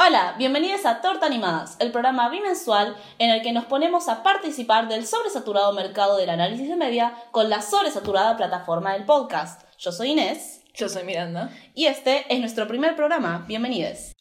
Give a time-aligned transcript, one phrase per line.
[0.00, 4.86] Hola, bienvenidos a Torta Animadas, el programa bimensual en el que nos ponemos a participar
[4.86, 9.68] del sobresaturado mercado del análisis de media con la sobresaturada plataforma del podcast.
[9.76, 10.62] Yo soy Inés.
[10.72, 11.50] Yo soy Miranda.
[11.74, 13.44] Y este es nuestro primer programa.
[13.48, 14.14] Bienvenidos.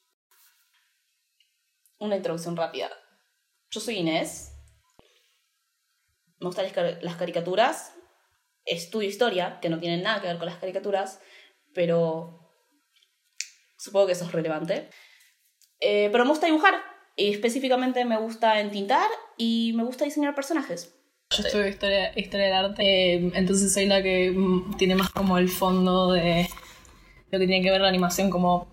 [2.00, 2.89] Una introducción rápida.
[3.70, 4.54] Yo soy Inés.
[6.39, 6.66] Me gustan
[7.02, 7.94] las caricaturas.
[8.66, 11.21] Estudio historia, que no tienen nada que ver con las caricaturas,
[11.75, 12.52] pero
[13.78, 14.89] supongo que eso es relevante.
[15.80, 16.75] Eh, pero me gusta dibujar,
[17.16, 20.94] y específicamente me gusta entintar y me gusta diseñar personajes.
[21.30, 25.38] Yo estudio historia, historia del arte, eh, entonces soy la que mm, tiene más como
[25.38, 26.48] el fondo de
[27.31, 28.67] lo que tiene que ver la animación como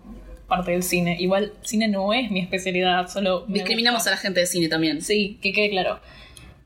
[0.47, 1.17] parte del cine.
[1.19, 3.45] Igual, cine no es mi especialidad, solo...
[3.47, 5.01] Discriminamos a la gente de cine también.
[5.01, 5.99] Sí, que quede claro.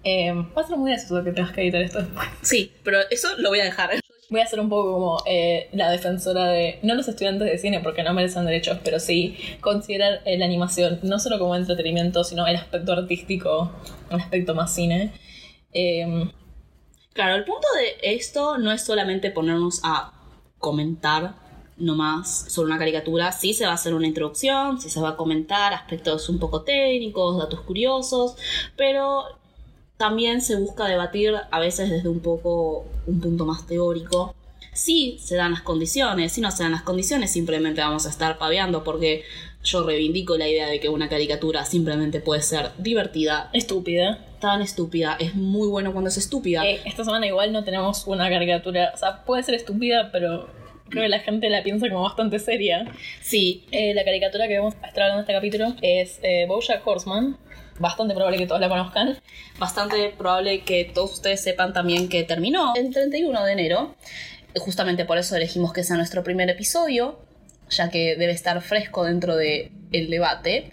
[0.03, 2.27] Eh, va a ser muy gracioso que tengas que editar esto después.
[2.41, 3.89] Sí, pero eso lo voy a dejar.
[4.29, 7.79] Voy a ser un poco como eh, la defensora de, no los estudiantes de cine
[7.79, 12.45] porque no merecen derechos, pero sí considerar eh, la animación no solo como entretenimiento, sino
[12.45, 13.71] el aspecto artístico,
[14.11, 15.13] un aspecto más cine.
[15.73, 16.31] Em,
[17.13, 20.13] claro, el punto de esto no es solamente ponernos a
[20.59, 21.35] comentar
[21.77, 25.15] nomás sobre una caricatura, sí se va a hacer una introducción, sí se va a
[25.15, 28.35] comentar aspectos un poco técnicos, datos curiosos,
[28.75, 29.38] pero
[29.99, 34.33] también se busca debatir a veces desde un poco un punto más teórico.
[34.71, 38.37] Si se dan las condiciones, si no se dan las condiciones, simplemente vamos a estar
[38.37, 39.25] paveando porque
[39.61, 43.49] yo reivindico la idea de que una caricatura simplemente puede ser divertida.
[43.51, 44.25] Estúpida.
[44.39, 45.17] Tan estúpida.
[45.19, 46.65] Es muy bueno cuando es estúpida.
[46.65, 48.93] Eh, esta semana igual no tenemos una caricatura.
[48.95, 50.47] O sea, puede ser estúpida, pero
[50.87, 52.89] creo que la gente la piensa como bastante seria.
[53.19, 53.65] Sí.
[53.71, 57.37] Eh, la caricatura que vamos a estar hablando en este capítulo es eh, Bojack Horseman
[57.79, 59.17] bastante probable que todos la conozcan.
[59.57, 63.95] Bastante probable que todos ustedes sepan también que terminó el 31 de enero.
[64.57, 67.19] Justamente por eso elegimos que sea nuestro primer episodio,
[67.69, 70.71] ya que debe estar fresco dentro del el debate.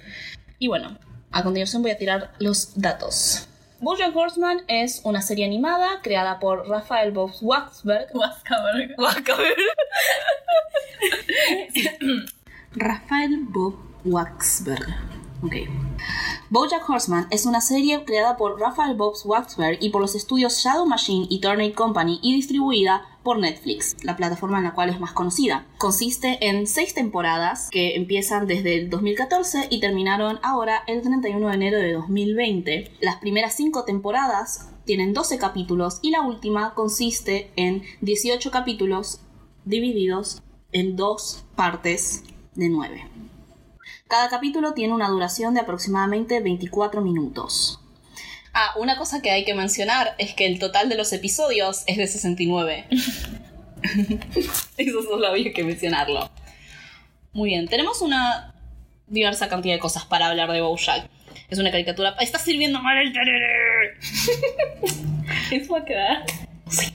[0.58, 0.98] Y bueno,
[1.30, 3.48] a continuación voy a tirar los datos.
[3.80, 8.08] Bojack Horseman es una serie animada creada por Rafael Bob Waxberg.
[8.14, 8.96] Waxberg.
[12.74, 13.74] Rafael Bob
[14.04, 15.25] Waxberg.
[15.46, 15.54] Ok.
[16.50, 20.86] Bojack Horseman es una serie creada por Raphael Bobs Waxberg y por los estudios Shadow
[20.86, 25.12] Machine y Turner Company y distribuida por Netflix, la plataforma en la cual es más
[25.12, 25.64] conocida.
[25.78, 31.54] Consiste en seis temporadas que empiezan desde el 2014 y terminaron ahora el 31 de
[31.54, 32.92] enero de 2020.
[33.00, 39.20] Las primeras cinco temporadas tienen 12 capítulos y la última consiste en 18 capítulos
[39.64, 40.42] divididos
[40.72, 42.24] en dos partes
[42.56, 43.25] de 9.
[44.08, 47.80] Cada capítulo tiene una duración de aproximadamente 24 minutos.
[48.54, 51.96] Ah, una cosa que hay que mencionar es que el total de los episodios es
[51.96, 52.86] de 69.
[54.76, 56.30] Eso solo había que mencionarlo.
[57.32, 58.54] Muy bien, tenemos una
[59.08, 61.10] diversa cantidad de cosas para hablar de Bojack.
[61.48, 62.14] Es una caricatura.
[62.20, 63.98] ¡Está sirviendo mal el tereré!
[65.50, 66.24] ¿Eso va a quedar?
[66.68, 66.92] Sí.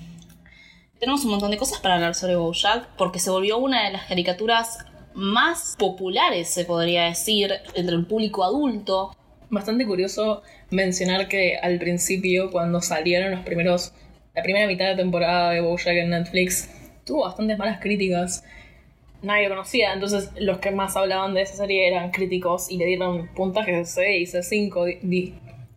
[0.97, 4.05] Tenemos un montón de cosas para hablar sobre Bojack porque se volvió una de las
[4.05, 9.15] caricaturas más populares, se podría decir, entre el público adulto.
[9.49, 13.93] Bastante curioso mencionar que al principio, cuando salieron los primeros,
[14.33, 16.69] la primera mitad de temporada de Bojack en Netflix,
[17.05, 18.43] tuvo bastantes malas críticas.
[19.21, 23.27] Nadie conocía, entonces los que más hablaban de esa serie eran críticos y le dieron
[23.35, 24.85] puntajes de 6, de 5,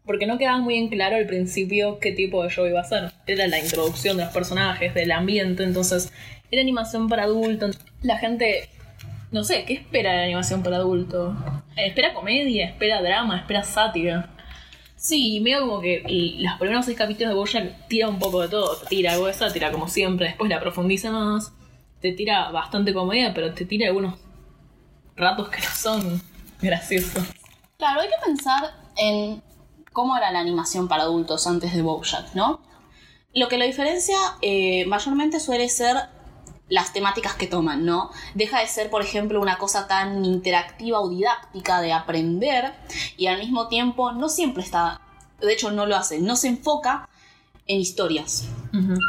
[0.07, 3.11] porque no quedaba muy en claro al principio qué tipo de show iba a ser.
[3.27, 6.13] Era la introducción de los personajes, del ambiente, entonces
[6.51, 7.79] era animación para adultos.
[8.03, 8.69] La gente
[9.31, 11.37] no sé, ¿qué espera de animación para adulto?
[11.77, 12.67] ¿Espera comedia?
[12.67, 13.39] ¿Espera drama?
[13.39, 14.31] ¿Espera sátira?
[14.97, 16.03] Sí, medio como que
[16.39, 18.77] los primeros seis capítulos de Bojack tira un poco de todo.
[18.77, 20.29] Te tira algo de sátira, como siempre.
[20.29, 21.53] Después la profundiza más.
[22.01, 24.15] Te tira bastante comedia, pero te tira algunos
[25.17, 26.23] ratos que no son
[26.61, 27.25] graciosos.
[27.77, 29.43] Claro, hay que pensar en
[29.93, 32.61] cómo era la animación para adultos antes de Bojack, ¿no?
[33.35, 35.97] Lo que lo diferencia eh, mayormente suele ser
[36.69, 38.11] las temáticas que toman, ¿no?
[38.35, 42.75] Deja de ser, por ejemplo, una cosa tan interactiva o didáctica de aprender
[43.17, 45.01] y al mismo tiempo no siempre está,
[45.41, 47.09] de hecho no lo hace, no se enfoca
[47.67, 48.47] en historias.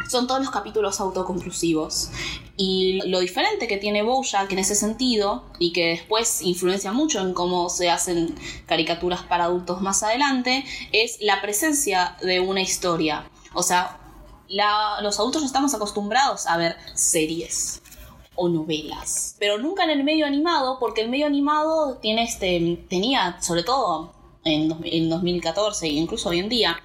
[0.09, 2.11] Son todos los capítulos autoconclusivos.
[2.55, 7.33] Y lo diferente que tiene Bojack en ese sentido, y que después influencia mucho en
[7.33, 8.35] cómo se hacen
[8.65, 10.63] caricaturas para adultos más adelante,
[10.93, 13.29] es la presencia de una historia.
[13.53, 13.99] O sea,
[14.49, 17.81] los adultos estamos acostumbrados a ver series
[18.35, 23.41] o novelas, pero nunca en el medio animado, porque el medio animado tiene este, tenía,
[23.41, 24.13] sobre todo
[24.43, 26.77] en, en 2014 e incluso hoy en día,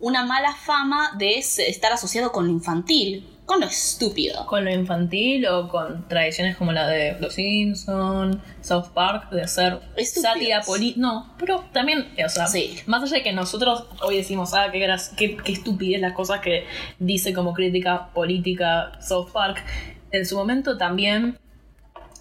[0.00, 4.46] una mala fama de estar asociado con lo infantil, con lo estúpido.
[4.46, 9.80] Con lo infantil o con tradiciones como la de Los Simpsons, South Park, de hacer
[10.04, 11.00] sátira política.
[11.00, 12.78] No, pero también, o sea, Sí.
[12.86, 14.86] más allá de que nosotros hoy decimos, ah, qué,
[15.16, 16.64] qué, qué estupidez las cosas que
[17.00, 19.64] dice como crítica política South Park,
[20.12, 21.36] en su momento también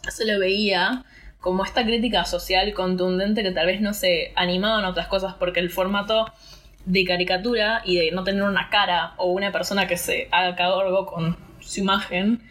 [0.09, 1.05] se lo veía
[1.39, 5.69] como esta crítica social contundente que tal vez no se animaban otras cosas porque el
[5.69, 6.25] formato
[6.89, 11.05] de caricatura y de no tener una cara o una persona que se haga cargo
[11.05, 12.41] con su imagen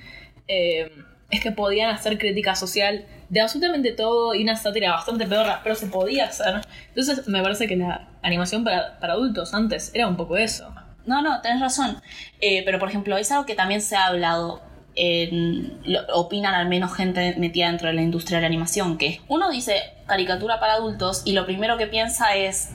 [0.47, 0.93] eh,
[1.31, 5.75] es que podían hacer crítica social de absolutamente todo y una sátira bastante pedorra, pero
[5.75, 6.61] se podía hacer.
[6.89, 10.73] Entonces me parece que la animación para, para adultos antes era un poco eso.
[11.05, 12.01] No, no, tenés razón.
[12.41, 14.63] Eh, pero, por ejemplo, es algo que también se ha hablado,
[14.95, 19.21] en- lo- opinan al menos gente metida dentro de la industria de la animación, que
[19.29, 19.75] uno dice
[20.07, 22.71] caricatura para adultos y lo primero que piensa es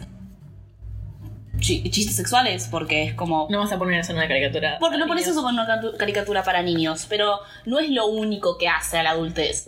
[1.63, 3.48] chi- chistes sexuales, porque es como...
[3.50, 4.77] No vas a poner eso en una caricatura.
[4.80, 8.57] Porque no pones eso con una caricatura- caricatura para niños, pero no es lo único
[8.57, 9.68] que hace a la adultez.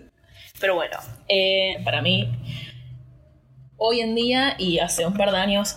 [0.60, 0.96] pero bueno,
[1.28, 2.28] eh, para mí,
[3.76, 5.76] hoy en día y hace un par de años,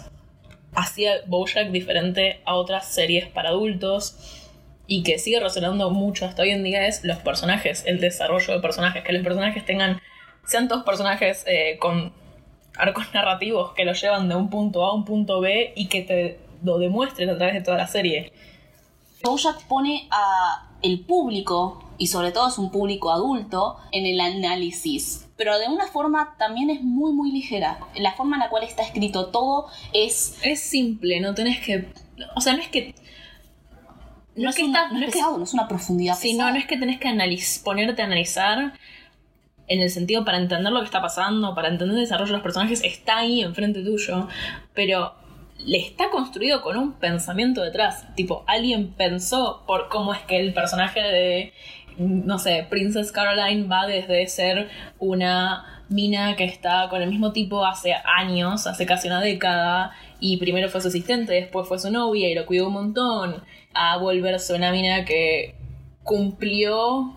[0.73, 4.15] hacía Bojack diferente a otras series para adultos
[4.85, 8.59] y que sigue resonando mucho hasta hoy en día es los personajes, el desarrollo de
[8.61, 9.99] personajes, que los personajes tengan,
[10.45, 12.13] sean todos personajes eh, con
[12.77, 16.01] arcos narrativos que los llevan de un punto A a un punto B y que
[16.01, 18.31] te lo demuestren a través de toda la serie.
[19.23, 25.27] Bojack pone a el público, y sobre todo es un público adulto, en el análisis.
[25.37, 27.79] Pero de una forma también es muy, muy ligera.
[27.95, 30.37] La forma en la cual está escrito todo es...
[30.43, 31.91] Es simple, no tenés que...
[32.35, 32.93] O sea, no es que...
[34.35, 36.15] No, es, que una- está- no es no es que- pesado, no es una profundidad
[36.15, 36.49] Sí, pesada.
[36.49, 38.73] no, no es que tenés que analiz- ponerte a analizar
[39.67, 42.43] en el sentido para entender lo que está pasando, para entender el desarrollo de los
[42.43, 44.27] personajes, está ahí enfrente tuyo,
[44.73, 45.13] pero
[45.59, 48.05] le está construido con un pensamiento detrás.
[48.15, 51.53] Tipo, alguien pensó por cómo es que el personaje de,
[51.97, 54.69] no sé, Princess Caroline va desde ser
[54.99, 60.37] una mina que está con el mismo tipo hace años, hace casi una década, y
[60.37, 63.43] primero fue su asistente, después fue su novia y lo cuidó un montón,
[63.73, 65.55] a volverse una mina que
[66.03, 67.15] cumplió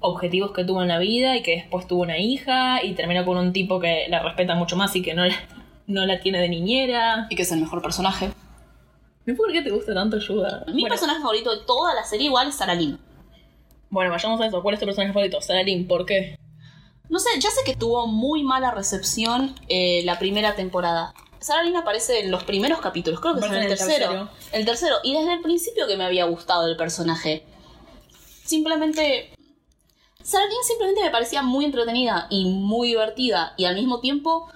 [0.00, 3.36] objetivos que tuvo en la vida y que después tuvo una hija y terminó con
[3.36, 5.34] un tipo que la respeta mucho más y que no la,
[5.86, 7.26] no la tiene de niñera.
[7.30, 8.30] Y que es el mejor personaje.
[9.26, 10.64] No por qué te gusta tanto Yuda.
[10.68, 12.98] Mi Bueno, personaje favorito de toda la serie igual es Sarah Lynn.
[13.90, 14.62] bueno, vayamos a eso.
[14.62, 15.40] ¿Cuál es tu personaje favorito?
[15.40, 16.36] Sarah Lynn, ¿por qué?
[17.08, 21.12] No sé, ya sé que tuvo muy mala recepción eh, la primera temporada.
[21.40, 23.98] Sarah Lynn aparece en los primeros capítulos, creo que es en el Aparece en el
[24.08, 24.30] tercero.
[24.52, 24.96] El tercero.
[25.02, 27.44] Y desde el principio que me había gustado el personaje.
[28.44, 29.30] Simplemente.
[30.24, 33.54] Lynn simplemente me parecía muy entretenida y muy divertida.
[33.56, 34.48] Y al mismo tiempo.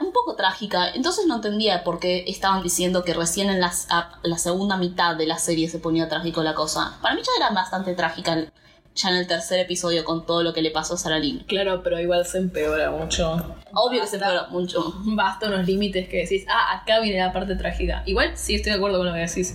[0.00, 0.90] un poco trágica.
[0.90, 3.86] Entonces no entendía por qué estaban diciendo que recién en las,
[4.22, 6.98] la segunda mitad de la serie se ponía trágico la cosa.
[7.00, 8.50] Para mí ya era bastante trágica
[8.94, 11.44] ya en el tercer episodio con todo lo que le pasó a Sarah Lynn.
[11.46, 13.56] Claro, pero igual se empeora mucho.
[13.72, 14.92] Obvio que se empeoró mucho.
[15.04, 18.02] Basta unos límites que decís, ah, acá viene la parte trágica.
[18.06, 19.54] Igual sí estoy de acuerdo con lo que decís.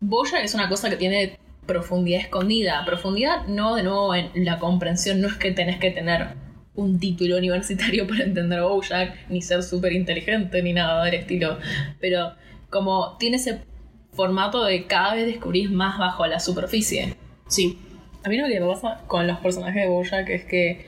[0.00, 2.84] Boya es una cosa que tiene profundidad escondida.
[2.84, 6.42] Profundidad no de nuevo en la comprensión, no es que tenés que tener
[6.74, 11.58] un título universitario para entender Bojack, ni ser súper inteligente, ni nada del estilo.
[12.00, 12.32] Pero
[12.70, 13.60] como tiene ese
[14.12, 17.14] formato de cada vez descubrís más bajo la superficie.
[17.48, 17.78] Sí.
[18.24, 20.86] A mí lo que me pasa con los personajes de Bojack es que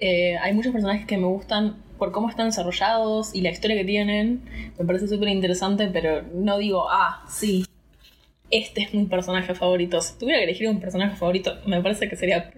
[0.00, 3.84] eh, hay muchos personajes que me gustan por cómo están desarrollados y la historia que
[3.84, 4.42] tienen.
[4.76, 7.64] Me parece súper interesante, pero no digo, ah, sí,
[8.54, 10.00] este es mi personaje favorito.
[10.00, 12.52] Si tuviera que elegir un personaje favorito, me parece que sería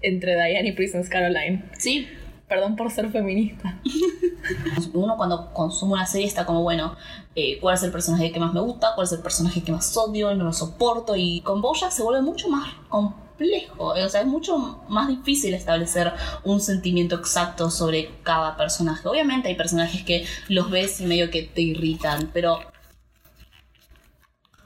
[0.00, 1.64] entre Diane y Princess Caroline.
[1.76, 2.06] Sí.
[2.48, 3.80] Perdón por ser feminista.
[4.94, 6.96] Uno cuando consume una serie está como, bueno,
[7.34, 8.92] eh, ¿cuál es el personaje que más me gusta?
[8.94, 10.34] ¿Cuál es el personaje que más odio?
[10.34, 11.14] No lo soporto.
[11.16, 13.96] Y con Bojack se vuelve mucho más complejo.
[13.96, 16.12] eh, O sea, es mucho más difícil establecer
[16.44, 19.06] un sentimiento exacto sobre cada personaje.
[19.08, 22.58] Obviamente hay personajes que los ves y medio que te irritan, pero...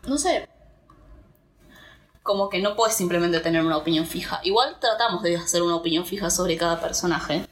[0.06, 0.46] No sé.
[2.24, 4.40] Como que no puedes simplemente tener una opinión fija.
[4.44, 7.42] Igual tratamos de hacer una opinión fija sobre cada personaje.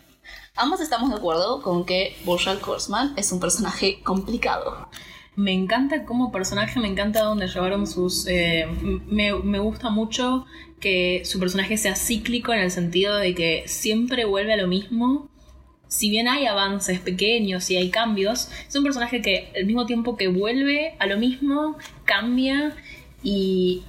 [0.57, 4.89] Ambos estamos de acuerdo con que Bojack Horseman es un personaje complicado.
[5.37, 8.27] Me encanta como personaje, me encanta donde llevaron sus...
[8.27, 8.67] eh,
[9.07, 10.47] me, me gusta mucho
[10.81, 15.29] que su personaje sea cíclico en el sentido de que siempre vuelve a lo mismo.
[15.87, 20.17] Si bien hay avances pequeños y hay cambios, es un personaje que al mismo tiempo
[20.17, 21.77] que vuelve a lo mismo,
[22.07, 22.75] cambia
[23.23, 23.83] y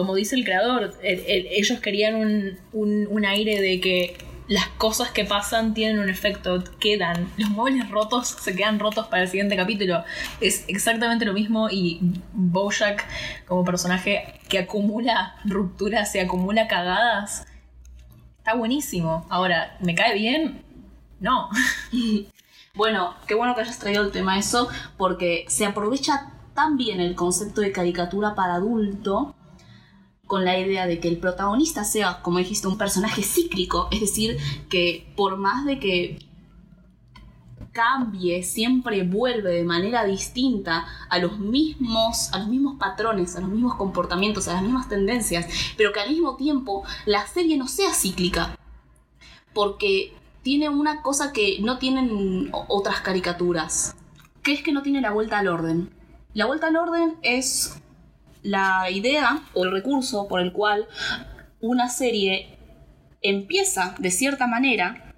[0.00, 4.16] como dice el creador, el- el- ellos querían un, un- aire de que
[4.48, 7.30] las cosas que pasan tienen un efecto, quedan.
[7.36, 10.02] Los muebles rotos se quedan rotos para el siguiente capítulo.
[10.40, 12.00] Es exactamente lo mismo y
[12.32, 13.06] Bojack
[13.46, 17.46] como personaje que acumula rupturas y acumula cagadas.
[18.38, 19.24] Está buenísimo.
[19.30, 20.62] Ahora, ¿me cae bien?
[21.20, 21.48] No.
[22.74, 27.16] Bueno, qué bueno que hayas traído el tema eso, porque se aprovecha tan bien el
[27.16, 29.34] concepto de caricatura para adulto
[30.30, 34.38] con la idea de que el protagonista sea, como dijiste, un personaje cíclico, es decir,
[34.68, 36.20] que por más de que
[37.72, 43.50] cambie, siempre vuelve de manera distinta a los mismos, a los mismos patrones, a los
[43.50, 47.92] mismos comportamientos, a las mismas tendencias, pero que al mismo tiempo la serie no sea
[47.92, 48.56] cíclica.
[49.52, 53.96] Porque tiene una cosa que no tienen otras caricaturas,
[54.44, 55.90] que es que no tiene la vuelta al orden.
[56.34, 57.82] La vuelta al orden es
[58.42, 60.86] la idea o el recurso por el cual
[61.60, 62.58] una serie
[63.22, 65.14] empieza de cierta manera,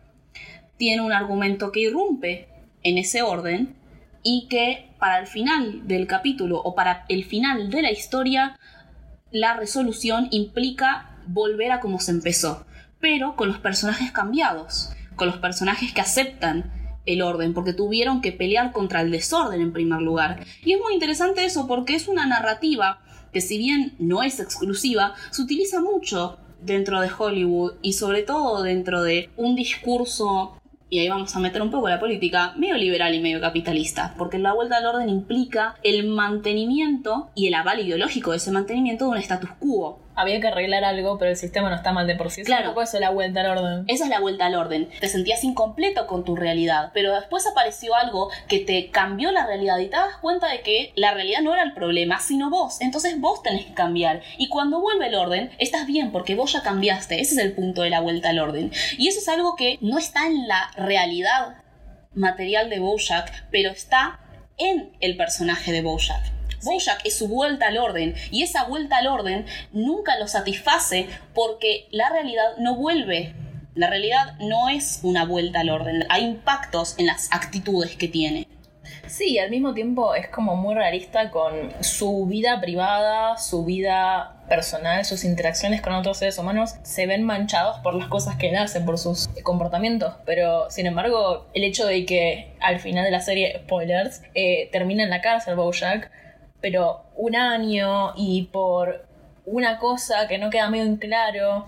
[0.77, 2.49] tiene un argumento que irrumpe
[2.83, 3.77] en ese orden
[4.25, 8.59] y que para el final del capítulo o para el final de la historia,
[9.31, 12.67] la resolución implica volver a como se empezó,
[13.01, 16.73] pero con los personajes cambiados, con los personajes que aceptan
[17.05, 20.45] el orden, porque tuvieron que pelear contra el desorden en primer lugar.
[20.63, 23.01] Y es muy interesante eso porque es una narrativa
[23.33, 28.63] que si bien no es exclusiva, se utiliza mucho dentro de Hollywood y sobre todo
[28.63, 30.57] dentro de un discurso
[30.93, 34.39] y ahí vamos a meter un poco la política, medio liberal y medio capitalista, porque
[34.39, 39.13] la vuelta al orden implica el mantenimiento y el aval ideológico de ese mantenimiento de
[39.13, 42.31] un status quo había que arreglar algo, pero el sistema no está mal de por
[42.31, 42.43] sí.
[42.43, 42.69] Claro.
[42.69, 43.85] Un poco eso es la vuelta al orden.
[43.89, 44.89] Esa es la vuelta al orden.
[45.01, 49.79] Te sentías incompleto con tu realidad, pero después apareció algo que te cambió la realidad
[49.79, 52.81] y te das cuenta de que la realidad no era el problema, sino vos.
[52.81, 54.23] Entonces vos tenés que cambiar.
[54.39, 57.21] Y cuando vuelve el orden, estás bien porque vos ya cambiaste.
[57.21, 58.73] Ese es el punto de la vuelta al orden.
[58.99, 61.57] Y eso es algo que no está en la realidad
[62.15, 64.21] material de Bojack, pero está
[64.59, 66.42] en el personaje de Bojack.
[66.63, 71.87] Bojack es su vuelta al orden y esa vuelta al orden nunca lo satisface porque
[71.91, 73.35] la realidad no vuelve.
[73.75, 78.47] La realidad no es una vuelta al orden, hay impactos en las actitudes que tiene.
[79.07, 85.05] Sí, al mismo tiempo es como muy realista con su vida privada, su vida personal,
[85.05, 88.81] sus interacciones con otros seres humanos se ven manchados por las cosas que él hace,
[88.81, 90.15] por sus comportamientos.
[90.25, 95.03] Pero, sin embargo, el hecho de que al final de la serie, spoilers, eh, termina
[95.03, 96.11] en la cárcel Bojack,
[96.63, 99.05] pero un año y por
[99.45, 101.67] una cosa que no queda medio en claro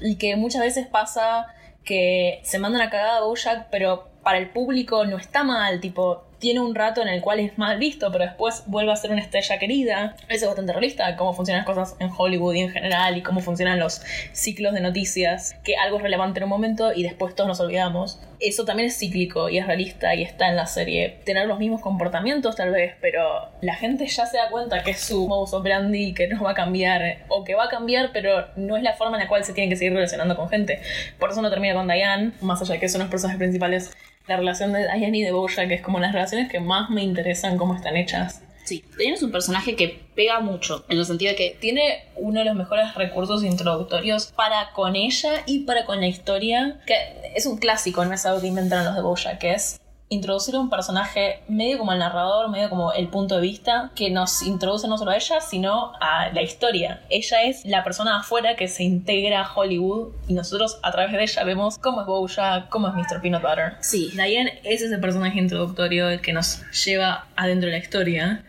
[0.00, 1.46] y que muchas veces pasa
[1.84, 6.24] que se manda una cagada a Bojack, pero para el público no está mal, tipo,
[6.40, 9.20] tiene un rato en el cual es mal visto, pero después vuelve a ser una
[9.20, 10.16] estrella querida.
[10.28, 13.40] Eso es bastante realista, cómo funcionan las cosas en Hollywood y en general, y cómo
[13.40, 17.46] funcionan los ciclos de noticias, que algo es relevante en un momento y después todos
[17.46, 18.20] nos olvidamos.
[18.40, 21.20] Eso también es cíclico y es realista y está en la serie.
[21.26, 25.00] Tener los mismos comportamientos tal vez, pero la gente ya se da cuenta que es
[25.00, 28.78] su modus operandi, que no va a cambiar, o que va a cambiar, pero no
[28.78, 30.80] es la forma en la cual se tienen que seguir relacionando con gente.
[31.18, 33.90] Por eso no termina con Diane, más allá de que son los personajes principales
[34.30, 37.02] la relación de Diane y de Bojack, que es como las relaciones que más me
[37.02, 38.42] interesan cómo están hechas.
[38.64, 42.38] Sí, Diane es un personaje que pega mucho, en el sentido de que tiene uno
[42.38, 46.94] de los mejores recursos introductorios para con ella y para con la historia, que
[47.34, 50.68] es un clásico, no es algo que inventaron los de Bojack, que es introducir un
[50.68, 54.98] personaje medio como el narrador, medio como el punto de vista, que nos introduce no
[54.98, 57.04] solo a ella, sino a la historia.
[57.08, 61.22] Ella es la persona afuera que se integra a Hollywood y nosotros a través de
[61.22, 63.22] ella vemos cómo es Bojack, cómo es Mr.
[63.22, 63.76] Peanut Butter.
[63.80, 64.10] Sí.
[64.12, 68.44] Diane es ese personaje introductorio el que nos lleva adentro de la historia.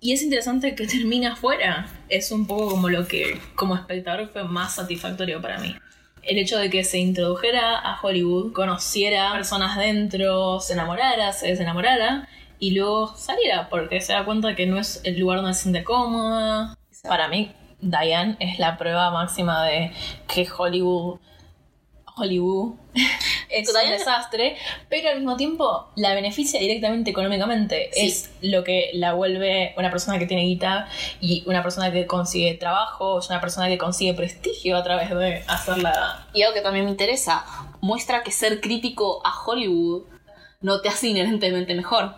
[0.00, 1.86] Y es interesante que termine afuera.
[2.08, 5.76] Es un poco como lo que como espectador fue más satisfactorio para mí
[6.26, 12.28] el hecho de que se introdujera a Hollywood, conociera personas dentro, se enamorara, se desenamorara
[12.58, 15.84] y luego saliera, porque se da cuenta que no es el lugar donde se siente
[15.84, 16.76] cómoda.
[17.02, 19.92] Para mí, Diane es la prueba máxima de
[20.26, 21.18] que Hollywood
[22.16, 22.74] Hollywood
[23.50, 24.56] es un desastre,
[24.88, 27.90] pero al mismo tiempo la beneficia directamente económicamente.
[27.94, 30.88] Es lo que la vuelve una persona que tiene guita
[31.20, 35.44] y una persona que consigue trabajo, es una persona que consigue prestigio a través de
[35.46, 36.26] hacerla.
[36.32, 37.44] Y algo que también me interesa,
[37.80, 40.04] muestra que ser crítico a Hollywood
[40.60, 42.14] no te hace inherentemente mejor.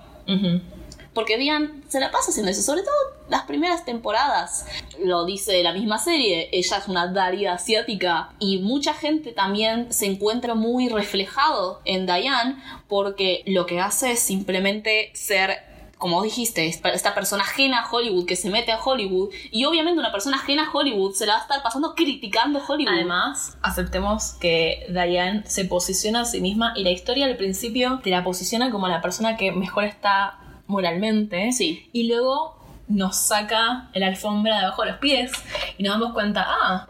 [1.15, 2.95] Porque Diane se la pasa haciendo eso, sobre todo
[3.29, 4.67] las primeras temporadas.
[5.03, 10.07] Lo dice la misma serie, ella es una Daria asiática y mucha gente también se
[10.07, 12.57] encuentra muy reflejado en Diane
[12.89, 18.37] porque lo que hace es simplemente ser como dijiste, esta persona ajena a Hollywood que
[18.37, 21.43] se mete a Hollywood y obviamente una persona ajena a Hollywood se la va a
[21.43, 22.95] estar pasando criticando Hollywood.
[22.95, 28.11] Además, aceptemos que Diane se posiciona a sí misma y la historia al principio te
[28.11, 31.51] la posiciona como la persona que mejor está moralmente.
[31.51, 31.89] Sí.
[31.93, 32.57] Y luego
[32.87, 35.33] nos saca la alfombra de abajo de los pies
[35.77, 36.89] y nos damos cuenta, ah,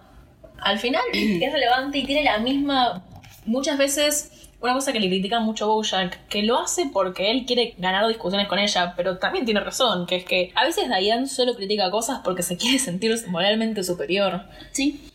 [0.61, 3.02] al final es relevante y tiene la misma.
[3.47, 4.32] Muchas veces.
[4.61, 8.08] Una cosa que le critica mucho a Bojack, que lo hace porque él quiere ganar
[8.08, 11.92] discusiones con ella, pero también tiene razón, que es que a veces Diane solo critica
[11.92, 14.42] cosas porque se quiere sentir moralmente superior.
[14.73, 15.12] Sí.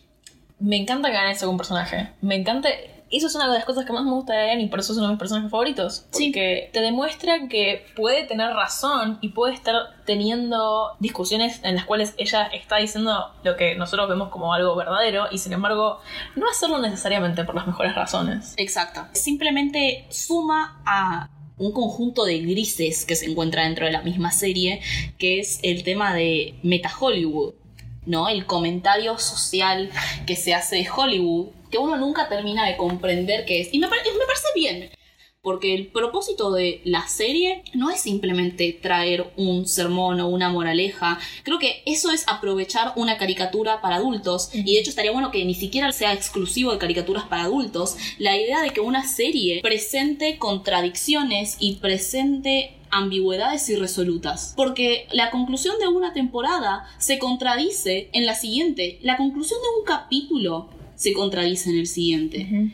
[0.61, 2.11] Me encanta que hagan eso con un personaje.
[2.21, 2.69] Me encanta.
[3.13, 4.91] Eso es una de las cosas que más me gusta de Diane y por eso
[4.91, 6.05] es uno de mis personajes favoritos.
[6.11, 6.25] Sí.
[6.27, 12.15] Porque te demuestra que puede tener razón y puede estar teniendo discusiones en las cuales
[12.17, 15.99] ella está diciendo lo que nosotros vemos como algo verdadero y sin embargo
[16.35, 18.53] no hacerlo necesariamente por las mejores razones.
[18.57, 19.05] Exacto.
[19.13, 24.81] Simplemente suma a un conjunto de grises que se encuentra dentro de la misma serie,
[25.17, 27.53] que es el tema de Meta Hollywood,
[28.05, 28.27] ¿no?
[28.27, 29.89] El comentario social
[30.25, 33.73] que se hace de Hollywood, que uno nunca termina de comprender qué es.
[33.73, 34.89] Y me, pare- me parece bien,
[35.41, 41.19] porque el propósito de la serie no es simplemente traer un sermón o una moraleja.
[41.43, 44.51] Creo que eso es aprovechar una caricatura para adultos.
[44.53, 47.97] Y de hecho estaría bueno que ni siquiera sea exclusivo de caricaturas para adultos.
[48.19, 54.53] La idea de que una serie presente contradicciones y presente ambigüedades irresolutas.
[54.55, 58.99] Porque la conclusión de una temporada se contradice en la siguiente.
[59.01, 62.71] La conclusión de un capítulo se contradice en el siguiente.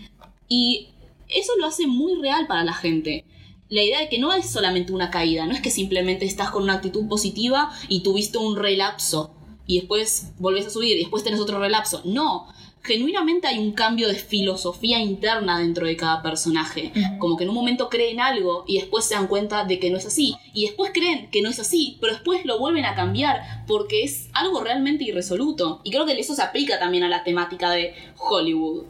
[0.48, 0.90] Y
[1.28, 3.26] eso lo hace muy real para la gente.
[3.70, 6.64] La idea de que no es solamente una caída, no es que simplemente estás con
[6.64, 9.32] una actitud positiva y tuviste un relapso
[9.68, 12.02] y después volvés a subir y después tenés otro relapso.
[12.04, 12.48] No,
[12.82, 16.92] genuinamente hay un cambio de filosofía interna dentro de cada personaje.
[17.18, 19.98] Como que en un momento creen algo y después se dan cuenta de que no
[19.98, 20.36] es así.
[20.54, 24.30] Y después creen que no es así, pero después lo vuelven a cambiar porque es
[24.34, 25.82] algo realmente irresoluto.
[25.84, 28.86] Y creo que eso se aplica también a la temática de Hollywood.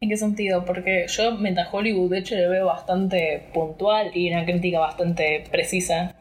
[0.00, 0.64] ¿En qué sentido?
[0.64, 6.16] Porque yo Meta Hollywood de hecho le veo bastante puntual y una crítica bastante precisa.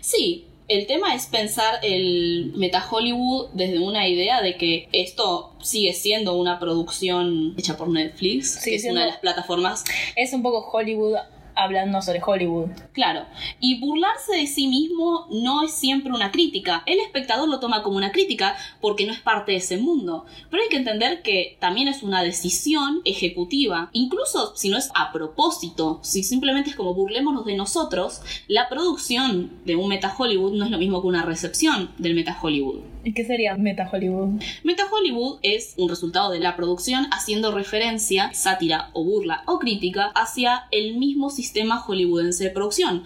[0.00, 5.92] Sí, el tema es pensar el Meta Hollywood desde una idea de que esto sigue
[5.92, 9.84] siendo una producción hecha por Netflix, que es una de las plataformas
[10.16, 11.16] Es un poco Hollywood
[11.56, 12.70] hablando sobre Hollywood.
[12.92, 13.26] Claro,
[13.60, 16.82] y burlarse de sí mismo no es siempre una crítica.
[16.86, 20.26] El espectador lo toma como una crítica porque no es parte de ese mundo.
[20.50, 23.90] Pero hay que entender que también es una decisión ejecutiva.
[23.92, 29.60] Incluso si no es a propósito, si simplemente es como burlémonos de nosotros, la producción
[29.64, 32.95] de un Meta Hollywood no es lo mismo que una recepción del Meta Hollywood.
[33.06, 34.42] ¿Y qué sería Meta Hollywood?
[34.64, 40.06] Meta Hollywood es un resultado de la producción haciendo referencia, sátira o burla o crítica
[40.16, 43.04] hacia el mismo sistema hollywoodense de producción.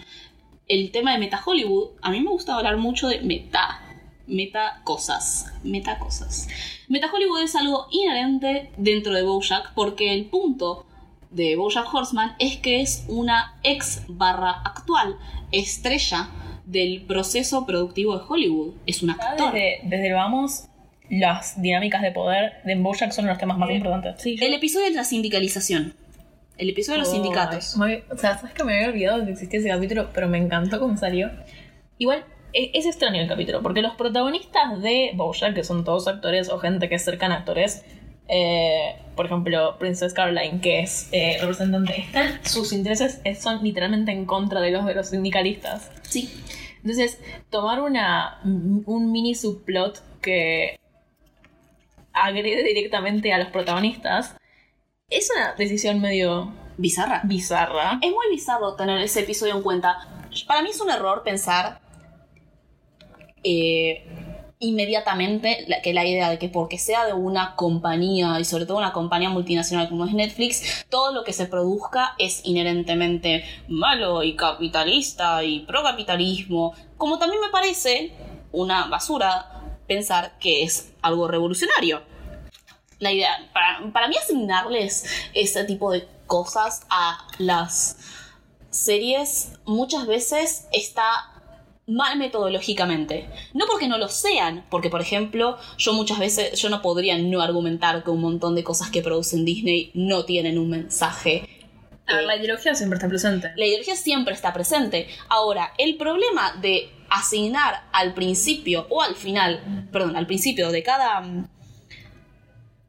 [0.67, 3.79] El tema de Meta Hollywood, a mí me gusta hablar mucho de meta.
[4.25, 5.53] Meta cosas.
[5.63, 6.47] Meta cosas.
[6.87, 10.87] Meta Hollywood es algo inherente dentro de Bojack porque el punto
[11.29, 15.15] de Bojack Horseman es que es una ex barra actual
[15.51, 16.27] estrella
[16.65, 18.73] del proceso productivo de Hollywood.
[18.85, 19.53] Es un actor.
[19.53, 20.65] Desde, desde el vamos,
[21.09, 24.21] las dinámicas de poder de Bojack son los temas más importantes.
[24.21, 25.93] Sí, El episodio de la sindicalización.
[26.57, 27.75] El episodio de los sindicatos.
[27.75, 30.79] o sea, sabes que me había olvidado de que existía ese capítulo, pero me encantó
[30.79, 31.31] cómo salió.
[31.97, 36.49] Igual, e- es extraño el capítulo, porque los protagonistas de Bojack, que son todos actores
[36.49, 37.83] o gente que es cercana a actores,
[38.27, 44.25] eh, por ejemplo, Princess Caroline, que es eh, representante, están, sus intereses son literalmente en
[44.25, 45.91] contra de los de los sindicalistas.
[46.03, 46.31] Sí.
[46.77, 50.79] Entonces, tomar una, un mini subplot que
[52.13, 54.35] agrede directamente a los protagonistas
[55.09, 57.21] es una decisión medio Bizarra.
[57.25, 57.99] bizarra.
[58.01, 60.07] Es muy bizarro tener ese episodio en cuenta.
[60.47, 61.79] Para mí es un error pensar
[63.43, 64.03] eh,
[64.61, 68.93] inmediatamente que la idea de que porque sea de una compañía y sobre todo una
[68.93, 75.43] compañía multinacional como es Netflix, todo lo que se produzca es inherentemente malo y capitalista
[75.43, 76.73] y procapitalismo.
[76.95, 78.13] Como también me parece
[78.51, 82.03] una basura pensar que es algo revolucionario.
[82.99, 87.97] La idea, para, para mí asignarles ese tipo de cosas a las
[88.69, 91.30] series muchas veces está
[91.87, 93.27] mal metodológicamente.
[93.53, 97.41] No porque no lo sean, porque por ejemplo, yo muchas veces yo no podría no
[97.41, 101.47] argumentar que un montón de cosas que producen Disney no tienen un mensaje.
[102.07, 103.51] A ver, eh, la ideología siempre está presente.
[103.55, 105.07] la ideología siempre está presente.
[105.29, 111.21] Ahora, el problema de asignar al principio o al final, perdón, al principio de cada
[111.21, 111.47] mm,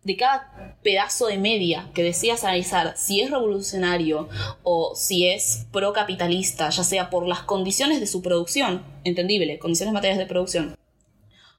[0.05, 4.29] de cada pedazo de media que decidas analizar si es revolucionario
[4.63, 10.19] o si es procapitalista, ya sea por las condiciones de su producción, entendible, condiciones materiales
[10.19, 10.77] de producción,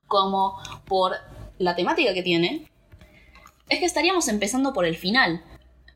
[0.07, 1.13] como por
[1.57, 2.67] la temática que tiene,
[3.69, 5.41] es que estaríamos empezando por el final.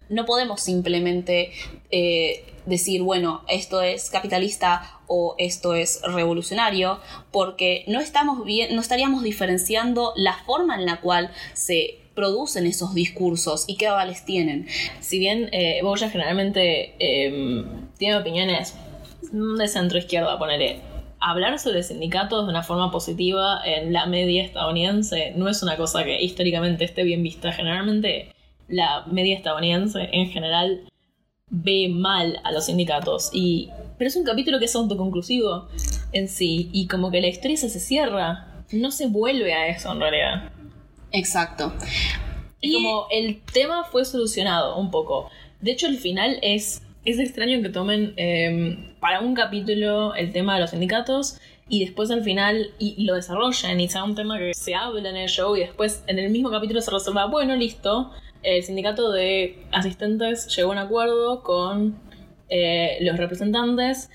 [0.10, 1.52] No podemos simplemente
[1.92, 7.00] eh, decir, bueno, esto es capitalista o esto es revolucionario,
[7.32, 12.96] porque no, estamos bien, no estaríamos diferenciando la forma en la cual se producen esos
[12.96, 14.66] discursos y qué avales tienen.
[15.02, 18.76] Si bien eh, Boya generalmente em, tiene opiniones
[19.32, 20.80] de centro izquierda, ponerle
[21.20, 26.04] hablar sobre sindicatos de una forma positiva en la media estadounidense no es una cosa
[26.04, 27.52] que históricamente esté bien vista.
[27.52, 28.34] Generalmente
[28.68, 30.90] la media estadounidense en general
[31.52, 35.68] ve mal a los sindicatos y pero es un capítulo que es autoconclusivo
[36.14, 40.00] en sí y como que la historia se, cierra no se vuelve a eso en
[40.00, 40.57] realidad
[41.12, 41.74] exacto
[42.60, 45.30] y como el tema fue solucionado un poco
[45.62, 50.56] de hecho el final es es extraño que tomen em, para un capítulo el tema
[50.56, 51.40] de los sindicatos
[51.70, 55.18] y después al final y, lo desarrollen y sea un tema que se habla en
[55.18, 58.12] el show y después en el mismo capítulo se resuelva, bueno, listo,
[58.44, 62.00] el sindicato de asistentes llegó a un acuerdo con
[62.50, 64.10] eh, los representantes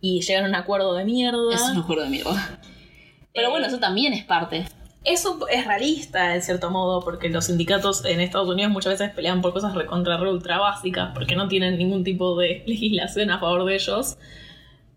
[0.00, 1.54] y llegaron a un acuerdo de mierda.
[1.54, 2.60] Es un acuerdo de mierda.
[3.34, 4.64] Pero bueno, eso también es parte.
[5.06, 9.40] Eso es realista, en cierto modo, porque los sindicatos en Estados Unidos muchas veces pelean
[9.40, 13.76] por cosas recontra ultra básicas, porque no tienen ningún tipo de legislación a favor de
[13.76, 14.18] ellos.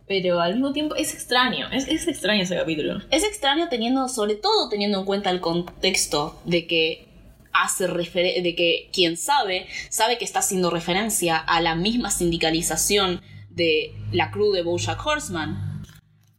[0.07, 3.03] Pero al mismo tiempo es extraño, es, es extraño ese capítulo.
[3.11, 7.07] Es extraño teniendo, sobre todo teniendo en cuenta el contexto de que
[7.53, 13.93] hace de que quien sabe, sabe que está haciendo referencia a la misma sindicalización de
[14.11, 15.83] la crew de Bojack Horseman.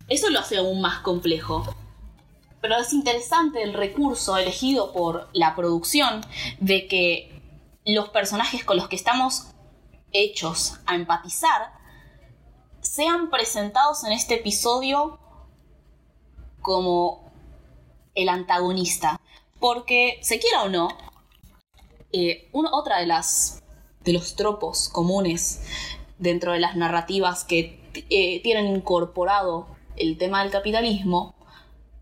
[0.08, 1.72] Eso lo hace aún más complejo.
[2.60, 6.20] Pero es interesante el recurso elegido por la producción
[6.58, 7.40] de que
[7.84, 9.48] los personajes con los que estamos
[10.12, 11.72] hechos a empatizar
[12.80, 15.18] sean presentados en este episodio
[16.60, 17.30] como
[18.14, 19.20] el antagonista.
[19.58, 20.88] Porque, se quiera o no,
[22.12, 23.62] eh, otra de las
[24.04, 25.62] de los tropos comunes
[26.18, 31.34] dentro de las narrativas que eh, tienen incorporado el tema del capitalismo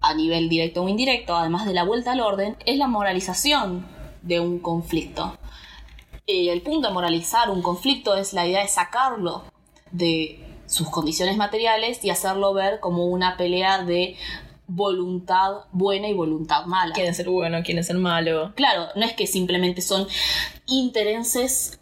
[0.01, 3.87] a nivel directo o indirecto, además de la vuelta al orden, es la moralización
[4.23, 5.39] de un conflicto.
[6.27, 9.45] Eh, el punto de moralizar un conflicto es la idea de sacarlo
[9.91, 14.17] de sus condiciones materiales y hacerlo ver como una pelea de
[14.67, 16.93] voluntad buena y voluntad mala.
[16.93, 18.53] Quieren ser bueno, quieren ser malo.
[18.55, 20.07] Claro, no es que simplemente son
[20.67, 21.81] intereses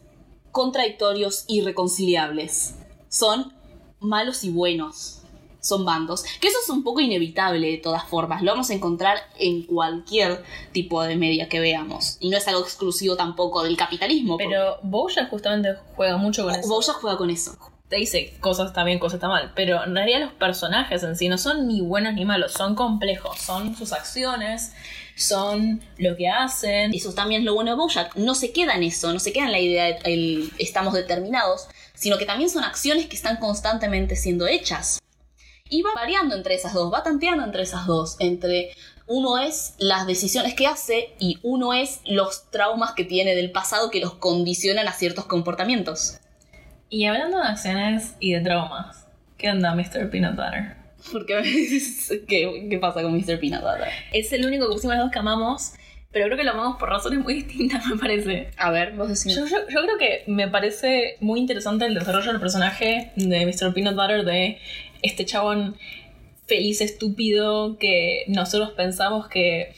[0.52, 2.76] contradictorios y reconciliables.
[3.09, 3.52] Son
[3.98, 5.15] malos y buenos.
[5.66, 6.22] Son bandos.
[6.40, 8.42] Que eso es un poco inevitable de todas formas.
[8.42, 12.18] Lo vamos a encontrar en cualquier tipo de media que veamos.
[12.20, 14.37] Y no es algo exclusivo tampoco del capitalismo.
[14.37, 16.68] Pero Bojack justamente juega mucho con eso.
[16.68, 17.57] Bojack juega con eso
[17.88, 21.29] te dice cosas está bien, cosas está mal, pero en realidad los personajes en sí
[21.29, 24.72] no son ni buenos ni malos, son complejos, son sus acciones,
[25.16, 26.92] son lo que hacen.
[26.92, 29.33] Y eso también es lo bueno de Bojack, no se queda en eso, no se
[29.33, 33.37] queda en la idea de el, estamos determinados, sino que también son acciones que están
[33.37, 34.98] constantemente siendo hechas.
[35.68, 38.70] Y va variando entre esas dos, va tanteando entre esas dos, entre
[39.07, 43.90] uno es las decisiones que hace y uno es los traumas que tiene del pasado
[43.90, 46.18] que los condicionan a ciertos comportamientos.
[46.88, 49.07] Y hablando de acciones y de traumas,
[49.38, 50.11] ¿qué onda Mr.
[50.11, 50.76] Peanut Butter?
[51.12, 51.42] ¿Por qué?
[52.29, 53.38] ¿Qué, pasa con Mr.
[53.38, 53.88] Peanut Butter?
[54.12, 55.74] Es el único que pusimos los dos que amamos,
[56.11, 58.50] pero creo que lo amamos por razones muy distintas, me parece.
[58.57, 59.37] A ver, vos decís.
[59.37, 63.72] Yo, yo, yo, creo que me parece muy interesante el desarrollo del personaje de Mr.
[63.72, 64.59] Peanut Butter, de
[65.07, 65.77] este chabón
[66.47, 69.75] feliz, estúpido, que nosotros pensamos que.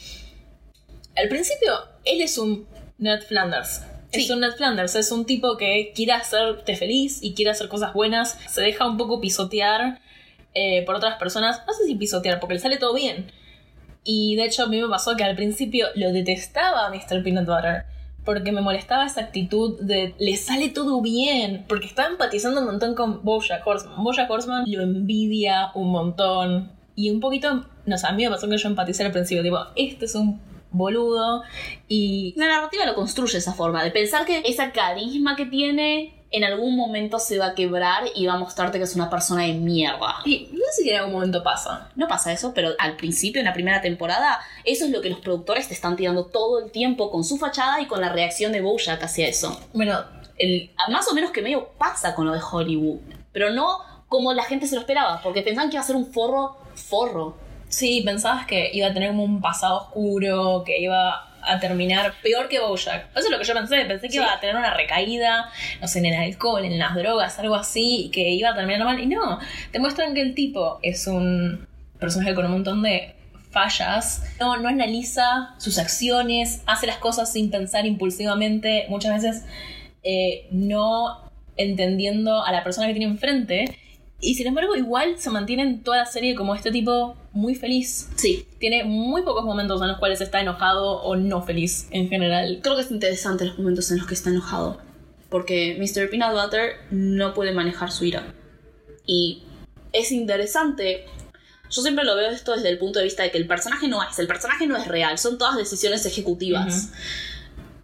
[1.17, 1.73] Al principio,
[2.05, 2.67] él es un
[2.99, 7.51] Ned Flanders es un Ned Flanders, es un tipo que quiere hacerte feliz y quiere
[7.51, 10.01] hacer cosas buenas, se deja un poco pisotear
[10.55, 13.31] eh, por otras personas, no sé si pisotear, porque le sale todo bien.
[14.05, 17.23] Y de hecho a mí me pasó que al principio lo detestaba a Mr.
[17.23, 17.85] Peanut Butter,
[18.29, 22.95] porque me molestaba esa actitud de le sale todo bien, porque estaba empatizando un montón
[22.95, 24.05] con Bojack Horseman.
[24.05, 26.71] Bojack Horseman lo envidia un montón.
[26.95, 29.59] Y un poquito, no sé, a mí me pasó que yo empaticé al principio, tipo,
[29.77, 31.43] este es un boludo.
[31.89, 36.45] Y la narrativa lo construye esa forma, de pensar que esa carisma que tiene en
[36.45, 39.55] algún momento se va a quebrar y va a mostrarte que es una persona de
[39.55, 40.17] mierda.
[40.25, 41.91] Y no sé si en algún momento pasa.
[41.97, 45.21] No pasa eso, pero al principio, en la primera temporada, eso es lo que los
[45.21, 48.61] productores te están tirando todo el tiempo con su fachada y con la reacción de
[48.61, 49.59] Bojack hacia eso.
[49.73, 50.05] Bueno,
[50.37, 53.01] el, más o menos que medio pasa con lo de Hollywood,
[53.33, 56.13] pero no como la gente se lo esperaba, porque pensaban que iba a ser un
[56.13, 57.37] forro, forro.
[57.69, 62.49] Sí, pensabas que iba a tener como un pasado oscuro, que iba a terminar peor
[62.49, 63.09] que Bojack.
[63.17, 63.85] Eso es lo que yo pensé.
[63.87, 67.39] Pensé que iba a tener una recaída, no sé, en el alcohol, en las drogas,
[67.39, 69.01] algo así, y que iba a terminar mal.
[69.01, 69.39] Y no,
[69.73, 71.67] te muestran que el tipo es un
[71.99, 73.15] personaje con un montón de
[73.51, 79.45] fallas, no, no analiza sus acciones, hace las cosas sin pensar impulsivamente, muchas veces
[80.03, 83.65] eh, no entendiendo a la persona que tiene enfrente.
[84.21, 88.09] Y sin embargo, igual se mantiene en toda la serie como este tipo muy feliz.
[88.17, 88.47] Sí.
[88.59, 92.59] Tiene muy pocos momentos en los cuales está enojado o no feliz en general.
[92.63, 94.81] Creo que es interesante los momentos en los que está enojado.
[95.29, 96.11] Porque Mr.
[96.11, 98.35] Peanut Butter no puede manejar su ira.
[99.07, 99.43] Y
[99.93, 101.07] es interesante.
[101.71, 104.03] Yo siempre lo veo esto desde el punto de vista de que el personaje no
[104.03, 106.91] es, el personaje no es real, son todas decisiones ejecutivas.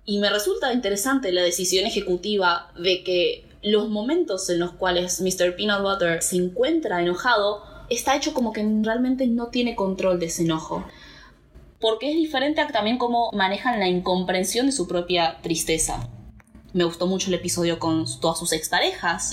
[0.06, 5.56] Y me resulta interesante la decisión ejecutiva de que los momentos en los cuales Mr.
[5.56, 10.42] Peanut Butter se encuentra enojado está hecho como que realmente no tiene control de ese
[10.42, 10.84] enojo.
[11.80, 16.08] Porque es diferente a también cómo manejan la incomprensión de su propia tristeza.
[16.72, 19.32] Me gustó mucho el episodio con todas sus exparejas.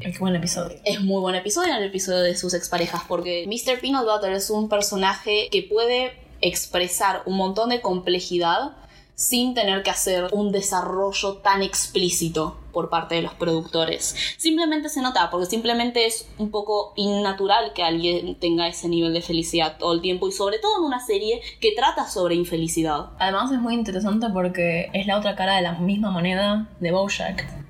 [0.00, 0.78] Es buen episodio.
[0.84, 3.80] Es muy buen episodio el episodio de sus exparejas porque Mr.
[3.80, 8.76] Peanut Butter es un personaje que puede expresar un montón de complejidad
[9.14, 14.16] sin tener que hacer un desarrollo tan explícito por parte de los productores.
[14.36, 19.22] Simplemente se nota, porque simplemente es un poco innatural que alguien tenga ese nivel de
[19.22, 23.10] felicidad todo el tiempo y sobre todo en una serie que trata sobre infelicidad.
[23.18, 27.63] Además es muy interesante porque es la otra cara de la misma moneda de Bojack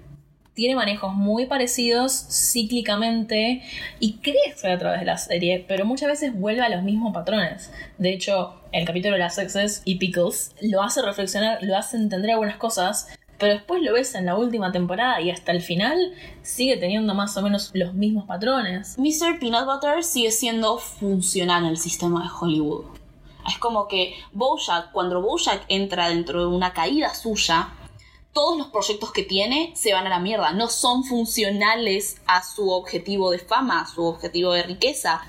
[0.55, 3.63] tiene manejos muy parecidos cíclicamente
[3.99, 7.73] y crece a través de la serie, pero muchas veces vuelve a los mismos patrones.
[7.99, 12.31] De hecho, el capítulo de las sexes y Pickles lo hace reflexionar, lo hace entender
[12.31, 16.13] algunas cosas, pero después lo ves en la última temporada y hasta el final
[16.43, 18.97] sigue teniendo más o menos los mismos patrones.
[18.97, 19.41] Mr.
[19.41, 22.85] Peanut Butter sigue siendo funcional en el sistema de Hollywood.
[23.49, 27.69] Es como que Bojack, cuando Bojack entra dentro de una caída suya,
[28.35, 30.53] todos los proyectos que tiene se van a la mierda.
[30.53, 35.23] No son funcionales a su objetivo de fama, a su objetivo de riqueza.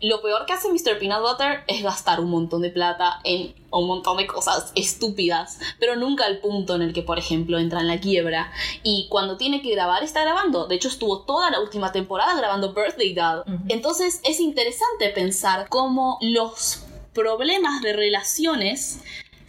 [0.00, 0.98] Lo peor que hace Mr.
[0.98, 5.94] Peanut Butter es gastar un montón de plata en un montón de cosas estúpidas, pero
[5.94, 8.50] nunca al punto en el que, por ejemplo, entra en la quiebra.
[8.82, 10.66] Y cuando tiene que grabar, está grabando.
[10.66, 13.44] De hecho, estuvo toda la última temporada grabando Birthday Dad.
[13.68, 19.02] Entonces, es interesante pensar cómo los problemas de relaciones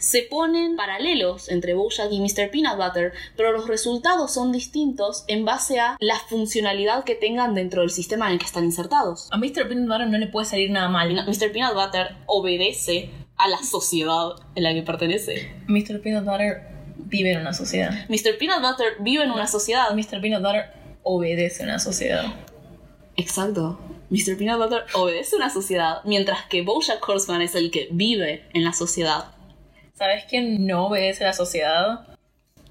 [0.04, 2.50] se ponen paralelos entre Bojack y Mr.
[2.50, 7.80] Peanut Butter, pero los resultados son distintos en base a la funcionalidad que tengan dentro
[7.80, 9.28] del sistema en el que están insertados.
[9.32, 9.66] A Mr.
[9.66, 11.10] Peanut Butter no le puede salir nada mal.
[11.14, 11.52] Mr.
[11.52, 15.50] Peanut Butter obedece a la sociedad en la que pertenece.
[15.68, 16.02] Mr.
[16.02, 17.90] Peanut Butter vive en una sociedad.
[18.10, 18.36] Mr.
[18.38, 19.86] Peanut Butter vive en una sociedad.
[19.94, 20.20] Mr.
[20.20, 20.66] Peanut Butter
[21.02, 22.26] obedece a una sociedad.
[23.16, 23.78] Exacto.
[24.10, 24.36] Mr.
[24.36, 28.64] Peanut Butter obedece a una sociedad, mientras que Bojack Horseman es el que vive en
[28.64, 29.30] la sociedad.
[29.94, 32.00] ¿Sabes quién no obedece a la sociedad?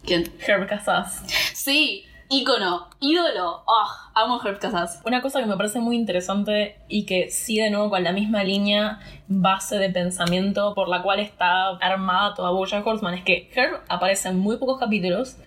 [0.05, 0.29] ¿Quién?
[0.45, 1.23] Herb Casas.
[1.53, 3.63] Sí, ícono, ídolo.
[3.65, 5.01] Oh, amo Herb Casas.
[5.05, 8.43] Una cosa que me parece muy interesante y que sigue de nuevo con la misma
[8.43, 13.79] línea base de pensamiento por la cual está armada toda Bojack Horseman es que Herb
[13.87, 15.37] aparece en muy pocos capítulos,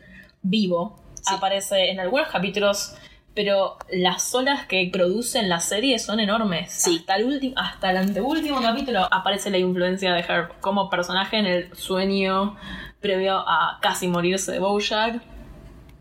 [0.41, 2.95] vivo, aparece en algunos capítulos
[3.37, 6.72] pero las olas que producen la serie son enormes.
[6.72, 6.96] Sí.
[7.01, 11.44] Hasta el, último, hasta el anteúltimo capítulo aparece la influencia de Herb como personaje en
[11.44, 12.57] el sueño
[12.99, 15.22] previo a casi morirse de Bojack.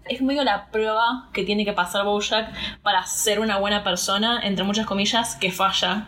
[0.06, 4.64] Es medio la prueba que tiene que pasar Bojack para ser una buena persona, entre
[4.64, 6.08] muchas comillas, que falla.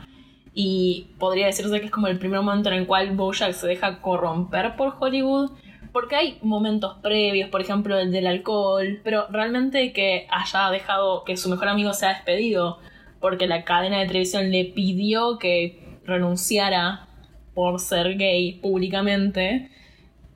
[0.54, 4.02] Y podría decirse que es como el primer momento en el cual Bojack se deja
[4.02, 5.52] corromper por Hollywood
[5.91, 11.38] porque hay momentos previos, por ejemplo, el del alcohol, pero realmente que haya dejado que
[11.38, 12.80] su mejor amigo sea despedido
[13.19, 17.08] porque la cadena de televisión le pidió que renunciara
[17.54, 19.71] por ser gay públicamente,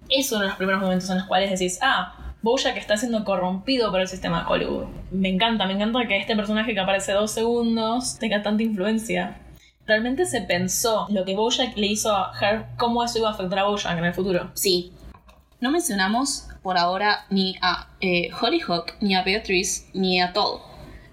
[0.10, 3.92] es uno de los primeros momentos en los cuales decís, ah, Bojack está siendo corrompido
[3.92, 4.86] por el sistema de Hollywood.
[5.12, 9.40] Me encanta, me encanta que este personaje que aparece dos segundos tenga tanta influencia.
[9.86, 13.60] Realmente se pensó lo que Bojack le hizo a Herb, cómo eso iba a afectar
[13.60, 14.50] a Bojack en el futuro.
[14.54, 14.92] Sí,
[15.62, 20.60] no mencionamos por ahora ni a eh, Hollyhock, ni a Beatrice, ni a Todd.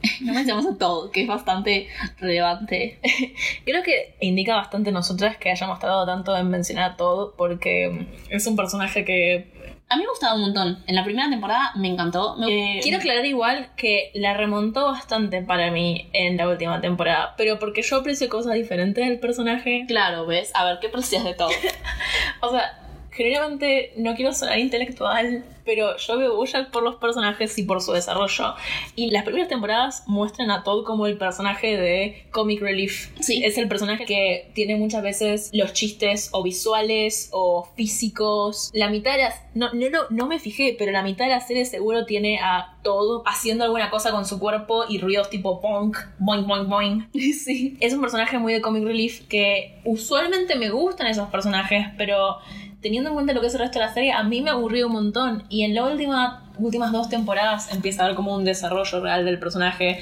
[0.21, 3.01] No mencionamos a Todd, que es bastante relevante.
[3.65, 8.47] Creo que indica bastante nosotras que hayamos tardado tanto en mencionar a Todd, porque es
[8.47, 9.59] un personaje que
[9.91, 10.85] a mí me ha gustado un montón.
[10.87, 12.37] En la primera temporada me encantó.
[12.47, 17.59] Eh, quiero aclarar igual que la remontó bastante para mí en la última temporada, pero
[17.59, 19.85] porque yo aprecio cosas diferentes del personaje.
[19.89, 20.53] Claro, ¿ves?
[20.55, 21.49] A ver, ¿qué aprecias de todo?
[22.43, 22.88] o sea,
[23.19, 27.91] Generalmente no quiero sonar intelectual, pero yo veo Bojack por los personajes y por su
[27.91, 28.55] desarrollo.
[28.95, 33.11] Y las primeras temporadas muestran a Todd como el personaje de Comic Relief.
[33.19, 33.43] Sí.
[33.45, 38.71] Es el personaje que tiene muchas veces los chistes o visuales o físicos.
[38.73, 39.43] La mitad de las...
[39.55, 42.79] No, no, no, no me fijé, pero la mitad de la serie seguro tiene a
[42.85, 47.09] Todd haciendo alguna cosa con su cuerpo y ruidos tipo punk, boing, boing, boing.
[47.39, 47.77] Sí.
[47.81, 52.39] Es un personaje muy de Comic Relief que usualmente me gustan esos personajes, pero
[52.81, 54.87] teniendo en cuenta lo que es el resto de la serie, a mí me aburrió
[54.87, 55.45] un montón.
[55.49, 59.39] Y en las última, últimas dos temporadas empieza a haber como un desarrollo real del
[59.39, 60.01] personaje.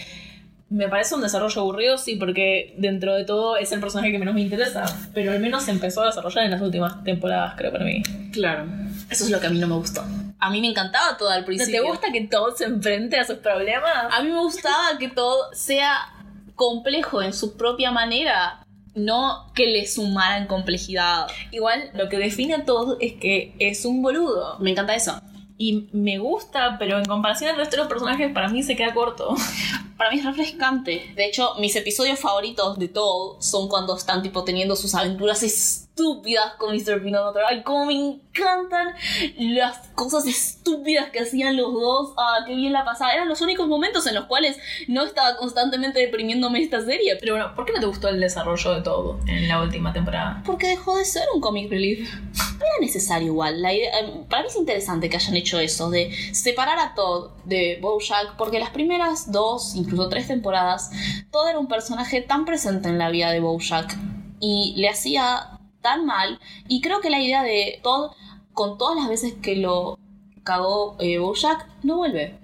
[0.69, 4.35] Me parece un desarrollo aburrido, sí, porque dentro de todo es el personaje que menos
[4.35, 4.85] me interesa.
[5.15, 8.03] Pero al menos se empezó a desarrollar en las últimas temporadas, creo, para mí.
[8.33, 8.67] Claro.
[9.09, 10.05] Eso es lo que a mí no me gustó.
[10.39, 11.83] A mí me encantaba todo al ¿No principio.
[11.83, 14.12] te gusta que todo se enfrente a sus problemas?
[14.12, 16.12] A mí me gustaba que todo sea
[16.57, 18.66] complejo en su propia manera,
[18.97, 21.29] no que le sumaran complejidad.
[21.53, 24.59] Igual, lo que define a todo es que es un boludo.
[24.59, 25.21] Me encanta eso.
[25.59, 28.93] Y me gusta, pero en comparación al resto de los personajes, para mí se queda
[28.93, 29.35] corto.
[29.97, 31.11] Para mí es refrescante.
[31.17, 35.43] De hecho, mis episodios favoritos de todo son cuando están tipo teniendo sus aventuras
[36.07, 37.03] estúpidas con Mr.
[37.03, 37.35] Peanut.
[37.49, 38.89] Ay, cómo me encantan
[39.39, 42.13] las cosas estúpidas que hacían los dos.
[42.19, 43.13] Ah, qué bien la pasaba.
[43.15, 47.17] Eran los únicos momentos en los cuales no estaba constantemente deprimiéndome esta serie.
[47.19, 50.43] Pero bueno, ¿por qué no te gustó el desarrollo de todo en la última temporada?
[50.45, 52.13] Porque dejó de ser un comic relief.
[52.57, 53.63] Era necesario igual.
[53.63, 57.31] La idea- eh, para mí es interesante que hayan hecho eso, de separar a Todd
[57.45, 60.91] de Bojack, porque las primeras dos, incluso tres temporadas,
[61.31, 63.97] Todd era un personaje tan presente en la vida de Bojack
[64.41, 65.56] y le hacía
[65.87, 66.40] tan mal.
[66.66, 68.11] Y creo que la idea de Todd,
[68.53, 70.01] con todas las veces que lo
[70.42, 72.35] cagó eh, Bojack, no vuelve.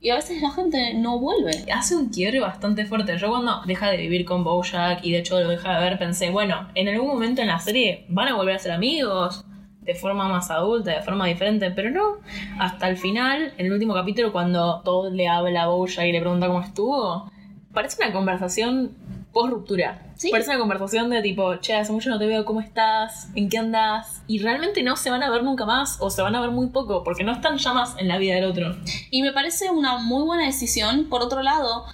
[0.00, 1.52] Y a veces la gente no vuelve.
[1.72, 3.16] Hace un quiebre bastante fuerte.
[3.16, 6.30] Yo cuando deja de vivir con Bojack y de hecho lo deja de ver, pensé,
[6.30, 9.44] bueno, en algún momento en la serie van a volver a ser amigos
[9.82, 12.16] de forma más adulta, de forma diferente, pero no.
[12.58, 16.20] Hasta el final, en el último capítulo, cuando Todd le habla a Bojack y le
[16.20, 17.30] pregunta cómo estuvo,
[17.72, 18.96] parece una conversación
[19.32, 20.06] post ruptura.
[20.16, 20.30] Sí.
[20.30, 23.28] Parece una conversación de tipo, che, hace mucho no te veo, ¿cómo estás?
[23.34, 24.22] ¿En qué andas?
[24.26, 26.68] Y realmente no se van a ver nunca más o se van a ver muy
[26.68, 28.76] poco porque no están ya más en la vida del otro.
[29.10, 31.06] Y me parece una muy buena decisión.
[31.08, 31.84] Por otro lado,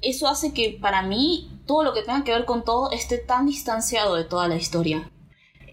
[0.00, 3.46] eso hace que para mí todo lo que tenga que ver con todo esté tan
[3.46, 5.10] distanciado de toda la historia.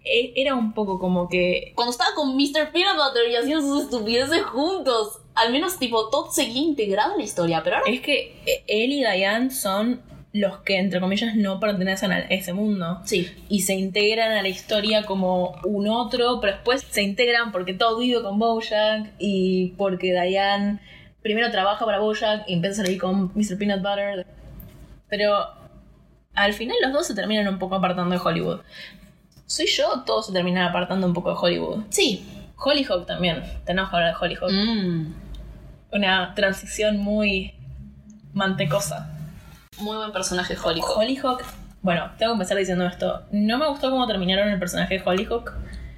[0.06, 2.71] E- Era un poco como que Cuando estaba con Mr.
[2.71, 7.23] Peanut Butter y hacían sus estupideces juntos, al menos tipo Todd seguía integrado en la
[7.23, 11.60] historia, pero ahora Es que eh, él y Diane son los que, entre comillas, no
[11.60, 13.02] pertenecen a ese mundo.
[13.06, 13.30] sí.
[13.50, 17.98] Y se integran a la historia como un otro, pero después se integran porque todo
[17.98, 20.80] vive con Bojack y porque Diane
[21.22, 23.58] primero trabaja para Bojack y empieza a salir con Mr.
[23.58, 24.26] Peanut Butter.
[25.10, 25.48] Pero
[26.36, 28.62] al final los dos se terminan un poco apartando de Hollywood.
[29.46, 31.84] Soy yo, todos se terminan apartando un poco de Hollywood.
[31.89, 32.24] Sí.
[32.56, 34.52] Hollyhock también, tenemos que hablar de Hollyhock.
[34.52, 35.13] Mm.
[35.92, 37.54] Una transición muy
[38.34, 39.18] mantecosa.
[39.80, 40.98] Muy buen personaje Hollyhock.
[40.98, 41.44] Hollyhock,
[41.82, 43.22] bueno, tengo que empezar diciendo esto.
[43.32, 45.54] No me gustó cómo terminaron el personaje de Hollyhock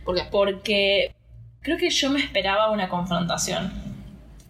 [0.06, 0.24] ¿Por qué?
[0.32, 1.16] porque
[1.62, 3.72] creo que yo me esperaba una confrontación.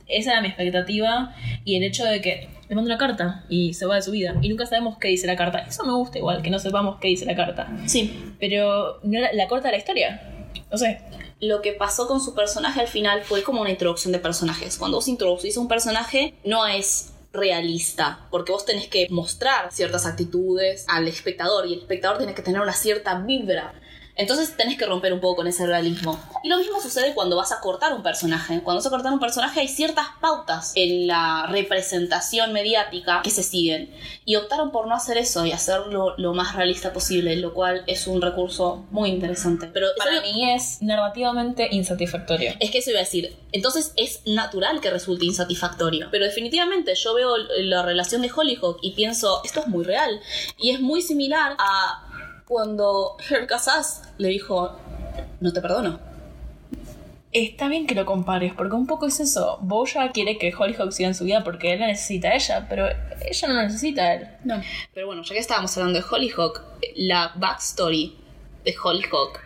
[0.08, 3.86] Esa era mi expectativa y el hecho de que le manda una carta y se
[3.86, 5.60] va de su vida y nunca sabemos qué dice la carta.
[5.60, 7.70] Eso me gusta igual, que no sepamos qué dice la carta.
[7.86, 8.34] Sí.
[8.40, 10.22] Pero no era la corta de la historia.
[10.70, 11.02] No sé.
[11.40, 14.78] Lo que pasó con su personaje al final fue como una introducción de personajes.
[14.78, 20.06] Cuando vos introducís a un personaje, no es realista, porque vos tenés que mostrar ciertas
[20.06, 23.74] actitudes al espectador y el espectador tiene que tener una cierta vibra.
[24.16, 26.20] Entonces tenés que romper un poco con ese realismo.
[26.44, 28.62] Y lo mismo sucede cuando vas a cortar un personaje.
[28.62, 33.44] Cuando vas a cortar un personaje hay ciertas pautas en la representación mediática que se
[33.44, 33.92] siguen.
[34.26, 38.08] Y optaron por no hacer eso y hacerlo lo más realista posible, lo cual es
[38.08, 39.68] un recurso muy interesante.
[39.68, 42.54] Pero Para mí es narrativamente insatisfactorio.
[42.60, 43.36] Es que eso iba a decir.
[43.52, 46.08] Entonces es natural que resulte insatisfactorio.
[46.12, 50.20] Pero definitivamente yo veo la relación de Hollyhock y pienso, esto es muy real.
[50.58, 52.11] Y es muy similar a
[52.52, 54.78] cuando Herb Casas le dijo,
[55.40, 56.02] no te perdono.
[57.32, 59.58] Está bien que lo compares, porque un poco es eso.
[59.62, 62.90] Boya quiere que Hollyhock siga en su vida porque él la necesita a ella, pero
[62.90, 64.28] ella no necesita a él.
[64.44, 64.62] No.
[64.94, 66.62] Pero bueno, ya que estábamos hablando de Hollyhock,
[66.98, 68.18] la backstory
[68.66, 69.40] de Hollyhock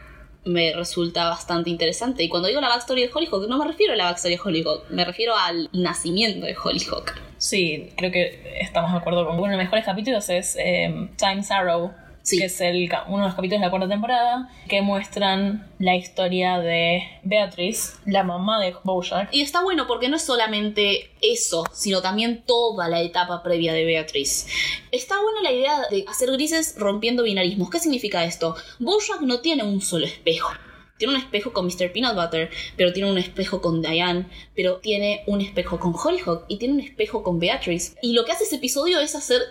[0.45, 2.23] me resulta bastante interesante.
[2.23, 4.89] Y cuando digo la backstory de Hollyhock, no me refiero a la backstory de Hollyhock,
[4.89, 7.13] me refiero al nacimiento de Hollyhock.
[7.37, 11.51] Sí, creo que estamos de acuerdo con uno de los mejores capítulos es eh, Time's
[11.51, 11.93] Arrow,
[12.25, 12.39] Sí.
[12.39, 16.57] que es el, uno de los capítulos de la cuarta temporada, que muestran la historia
[16.57, 19.29] de Beatrice, la mamá de Bojack.
[19.31, 23.85] Y está bueno porque no es solamente eso, sino también toda la etapa previa de
[23.85, 24.47] Beatriz.
[24.91, 27.69] Está buena la idea de hacer grises rompiendo binarismos.
[27.69, 28.55] ¿Qué significa esto?
[28.79, 30.51] Bojack no tiene un solo espejo.
[30.97, 31.91] Tiene un espejo con Mr.
[31.91, 34.25] Peanut Butter, pero tiene un espejo con Diane,
[34.55, 37.95] pero tiene un espejo con Hollyhock y tiene un espejo con Beatrice.
[38.01, 39.41] Y lo que hace ese episodio es hacer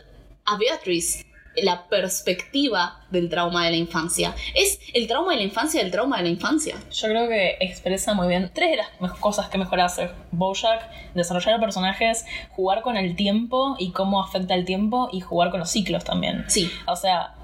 [0.44, 1.24] a Beatrice
[1.56, 4.34] la perspectiva del trauma de la infancia.
[4.54, 6.76] Es el trauma de la infancia del trauma de la infancia.
[6.90, 11.60] Yo creo que expresa muy bien tres de las cosas que mejor hace Bojack: desarrollar
[11.60, 16.04] personajes, jugar con el tiempo y cómo afecta el tiempo, y jugar con los ciclos
[16.04, 16.44] también.
[16.48, 16.70] Sí.
[16.86, 17.34] O sea,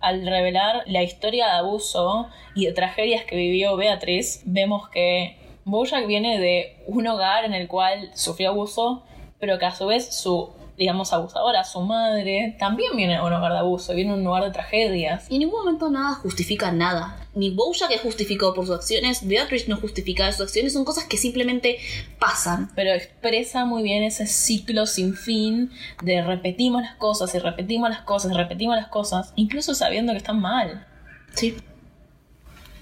[0.00, 6.06] al revelar la historia de abuso y de tragedias que vivió Beatriz, vemos que Bojack
[6.06, 9.04] viene de un hogar en el cual sufrió abuso,
[9.40, 13.52] pero que a su vez su, digamos, abusadora, su madre, también viene de un hogar
[13.52, 15.26] de abuso, viene de un lugar de tragedias.
[15.30, 17.26] Y en ningún momento nada justifica nada.
[17.34, 21.16] Ni Bojack es justificado por sus acciones, Beatrice no justifica sus acciones, son cosas que
[21.16, 21.78] simplemente
[22.18, 22.70] pasan.
[22.74, 25.70] Pero expresa muy bien ese ciclo sin fin
[26.02, 30.18] de repetimos las cosas y repetimos las cosas y repetimos las cosas, incluso sabiendo que
[30.18, 30.86] están mal.
[31.34, 31.56] Sí.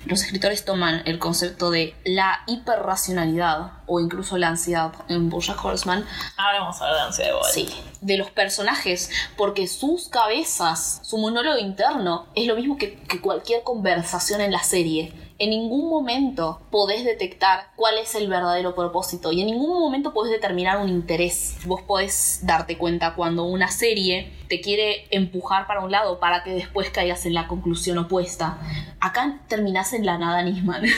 [0.07, 6.05] Los escritores toman el concepto de la hiperracionalidad o incluso la ansiedad en Bojack Horseman
[6.37, 7.53] Ahora vamos a hablar de ansiedad igual.
[7.53, 7.69] Sí,
[8.01, 13.63] de los personajes, porque sus cabezas, su monólogo interno, es lo mismo que, que cualquier
[13.63, 15.13] conversación en la serie.
[15.37, 20.31] En ningún momento podés detectar cuál es el verdadero propósito y en ningún momento podés
[20.31, 21.59] determinar un interés.
[21.67, 26.53] Vos podés darte cuenta cuando una serie te quiere empujar para un lado para que
[26.53, 28.59] después caigas en la conclusión opuesta.
[29.01, 30.85] Acá terminás en la nada Nisman.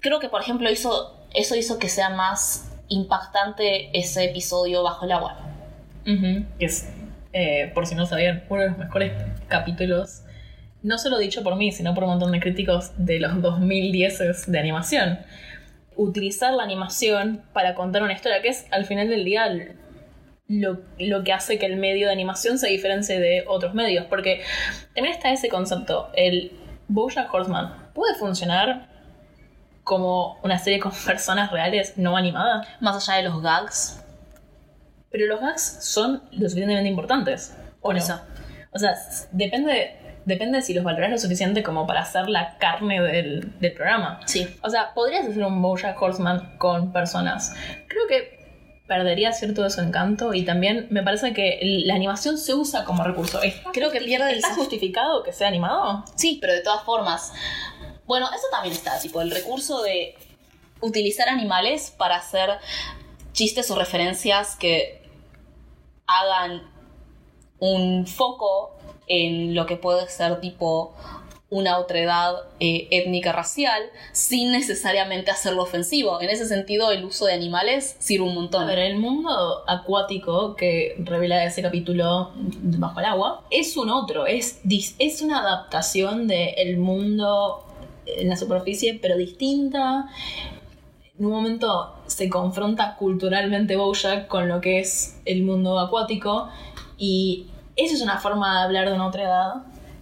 [0.00, 5.12] Creo que, por ejemplo, hizo, eso hizo que sea más impactante ese episodio bajo el
[5.12, 5.38] agua.
[6.04, 6.88] Que es,
[7.32, 9.12] eh, por si no sabían, uno de los mejores
[9.48, 10.23] capítulos,
[10.84, 14.58] no solo dicho por mí, sino por un montón de críticos de los 2010 de
[14.58, 15.18] animación.
[15.96, 19.48] Utilizar la animación para contar una historia, que es al final del día
[20.46, 24.04] lo, lo que hace que el medio de animación se diferencie de otros medios.
[24.06, 24.42] Porque
[24.94, 26.52] también está ese concepto, el
[26.88, 28.88] Bojack Horseman puede funcionar
[29.84, 32.68] como una serie con personas reales no animadas.
[32.80, 34.04] Más allá de los gags.
[35.10, 37.56] Pero los gags son lo suficientemente importantes.
[37.80, 38.00] ¿O Por no?
[38.02, 38.20] eso.
[38.72, 38.94] O sea,
[39.30, 43.72] depende, depende de si los valoras lo suficiente como para hacer la carne del, del
[43.72, 44.20] programa.
[44.26, 44.46] Sí.
[44.62, 47.54] O sea, podrías hacer un Bojack Horseman con personas.
[47.88, 48.44] Creo que
[48.86, 53.02] perdería cierto de su encanto y también me parece que la animación se usa como
[53.02, 53.42] recurso.
[53.42, 56.04] ¿Está Creo que pierde el ¿Está justificado que sea animado?
[56.16, 57.32] Sí, pero de todas formas.
[58.06, 60.14] Bueno, eso también está, tipo, el recurso de
[60.80, 62.50] utilizar animales para hacer
[63.32, 65.02] chistes o referencias que
[66.06, 66.62] hagan
[67.58, 68.73] un foco
[69.06, 70.94] en lo que puede ser tipo
[71.54, 73.80] una otredad eh, étnica racial
[74.12, 76.20] sin necesariamente hacerlo ofensivo.
[76.20, 78.68] En ese sentido, el uso de animales sirve un montón.
[78.68, 84.60] A el mundo acuático que revela ese capítulo bajo el agua es un otro, es,
[84.98, 87.64] es una adaptación del mundo
[88.06, 90.08] en la superficie, pero distinta.
[91.16, 96.48] En un momento se confronta culturalmente Bojack con lo que es el mundo acuático
[96.98, 97.46] y
[97.76, 99.54] eso es una forma de hablar de una otra edad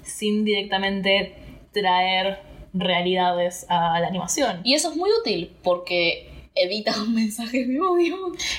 [0.05, 1.37] sin directamente
[1.73, 2.41] traer
[2.75, 4.61] realidades a la animación.
[4.65, 8.17] Y eso es muy útil porque evita un mensaje de odio.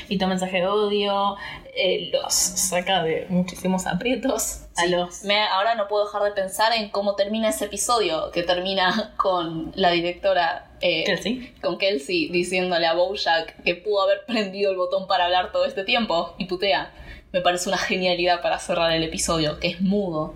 [0.10, 1.36] y tu mensaje de odio,
[1.76, 5.24] eh, los saca de muchísimos aprietos a los...
[5.26, 9.72] Me- ahora no puedo dejar de pensar en cómo termina ese episodio, que termina con
[9.76, 11.54] la directora, eh, Kelsey.
[11.62, 15.84] con Kelsey, diciéndole a Bojack que pudo haber prendido el botón para hablar todo este
[15.84, 16.92] tiempo, y putea.
[17.34, 20.36] Me parece una genialidad para cerrar el episodio, que es mudo.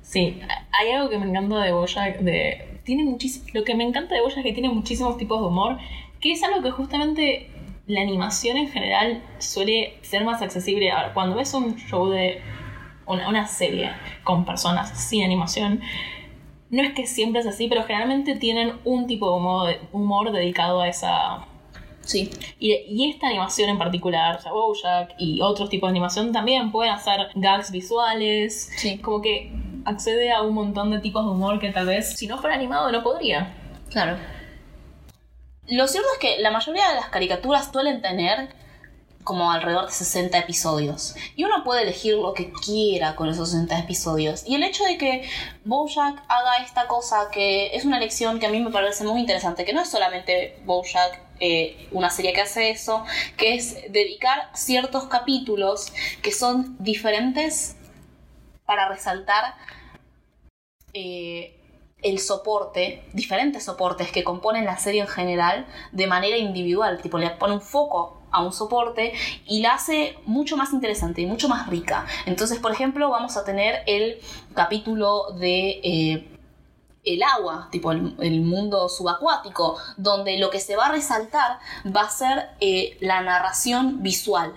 [0.00, 0.40] Sí,
[0.72, 2.80] hay algo que me encanta de Bojack, de...
[2.82, 3.18] Tiene.
[3.52, 5.76] Lo que me encanta de Bojack es que tiene muchísimos tipos de humor,
[6.18, 7.50] que es algo que justamente
[7.86, 10.90] la animación en general suele ser más accesible.
[11.12, 12.40] Cuando ves un show de...
[13.06, 13.90] Una, una serie
[14.24, 15.80] con personas sin animación,
[16.70, 20.88] no es que siempre es así, pero generalmente tienen un tipo de humor dedicado a
[20.88, 21.44] esa
[22.10, 22.30] Sí.
[22.58, 26.92] Y, y esta animación en particular, sea, Bojack y otros tipos de animación también pueden
[26.92, 28.70] hacer gags visuales.
[28.76, 28.98] Sí.
[28.98, 29.52] Como que
[29.84, 32.90] accede a un montón de tipos de humor que tal vez si no fuera animado
[32.90, 33.54] no podría.
[33.90, 34.16] Claro.
[35.68, 38.48] Lo cierto es que la mayoría de las caricaturas suelen tener
[39.24, 41.14] como alrededor de 60 episodios.
[41.36, 44.44] Y uno puede elegir lo que quiera con esos 60 episodios.
[44.46, 45.28] Y el hecho de que
[45.64, 49.64] Bojack haga esta cosa, que es una elección que a mí me parece muy interesante,
[49.64, 53.04] que no es solamente Bojack eh, una serie que hace eso,
[53.36, 55.92] que es dedicar ciertos capítulos
[56.22, 57.76] que son diferentes
[58.66, 59.54] para resaltar
[60.92, 61.59] eh,
[62.02, 67.30] el soporte, diferentes soportes que componen la serie en general de manera individual, tipo le
[67.30, 69.12] pone un foco a un soporte
[69.46, 72.06] y la hace mucho más interesante y mucho más rica.
[72.26, 74.18] Entonces, por ejemplo, vamos a tener el
[74.54, 76.28] capítulo de eh,
[77.04, 82.10] el agua, tipo el, mundo subacuático, donde lo que se va a resaltar va a
[82.10, 84.54] ser eh, la narración visual.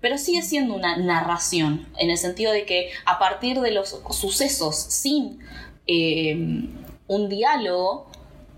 [0.00, 4.76] Pero sigue siendo una narración, en el sentido de que a partir de los sucesos,
[4.76, 5.40] sin
[5.86, 6.70] eh,
[7.10, 8.06] un diálogo,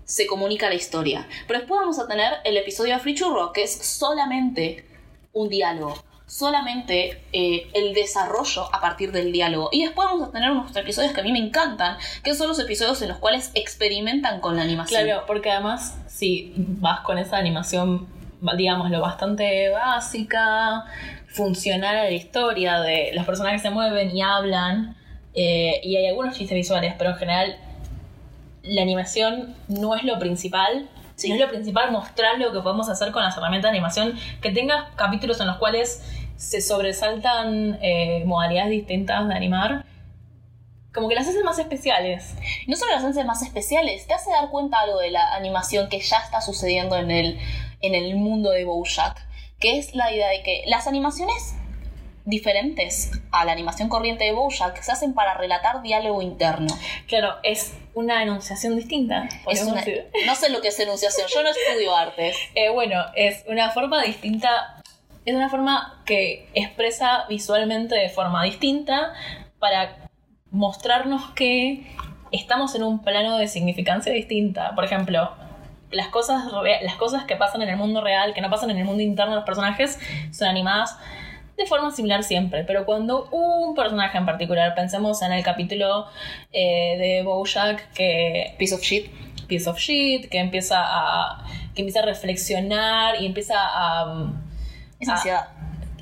[0.05, 1.27] se comunica la historia.
[1.47, 4.85] Pero después vamos a tener el episodio de Free Churro, que es solamente
[5.33, 5.95] un diálogo
[6.25, 9.69] solamente eh, el desarrollo a partir del diálogo.
[9.71, 12.57] Y después vamos a tener unos episodios que a mí me encantan, que son los
[12.59, 15.03] episodios en los cuales experimentan con la animación.
[15.03, 18.07] Claro, porque además, si vas con esa animación,
[18.57, 20.85] digámoslo, bastante básica,
[21.27, 24.97] funcional a la historia, de los personajes se mueven y hablan,
[25.35, 27.57] eh, y hay algunos chistes visuales, pero en general
[28.63, 30.89] la animación no es lo principal.
[31.27, 34.49] No es lo principal mostrar lo que podemos hacer con las herramientas de animación, que
[34.49, 36.03] tengas capítulos en los cuales
[36.37, 39.85] se sobresaltan eh, modalidades distintas de animar,
[40.91, 42.35] como que las hacen más especiales.
[42.67, 45.99] No solo las hacen más especiales, te hace dar cuenta algo de la animación que
[45.99, 47.39] ya está sucediendo en el,
[47.81, 49.25] en el mundo de Bojack,
[49.59, 51.55] que es la idea de que las animaciones
[52.25, 56.73] diferentes a la animación corriente de Bojack se hacen para relatar diálogo interno.
[57.07, 59.27] Claro, es una enunciación distinta.
[60.25, 62.37] no sé lo que es enunciación, yo no estudio artes.
[62.55, 64.81] Eh, bueno, es una forma distinta,
[65.25, 69.13] es una forma que expresa visualmente de forma distinta
[69.59, 70.09] para
[70.51, 71.87] mostrarnos que
[72.31, 74.75] estamos en un plano de significancia distinta.
[74.75, 75.31] Por ejemplo,
[75.91, 76.43] las cosas,
[76.81, 79.31] las cosas que pasan en el mundo real, que no pasan en el mundo interno
[79.31, 79.99] de los personajes,
[80.31, 80.97] son animadas
[81.57, 86.07] de forma similar siempre, pero cuando un personaje en particular, pensemos en el capítulo
[86.51, 88.55] eh, de Bojack que...
[88.57, 89.11] Piece of Shit.
[89.47, 91.45] Piece of Shit, que empieza a,
[91.75, 94.33] que empieza a reflexionar y empieza a...
[94.99, 95.49] Es ansiedad.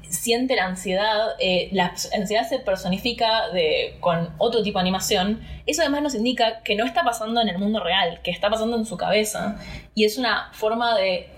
[0.09, 5.81] siente la ansiedad, eh, la ansiedad se personifica de, con otro tipo de animación, eso
[5.81, 8.85] además nos indica que no está pasando en el mundo real, que está pasando en
[8.85, 9.57] su cabeza,
[9.95, 11.29] y es una forma de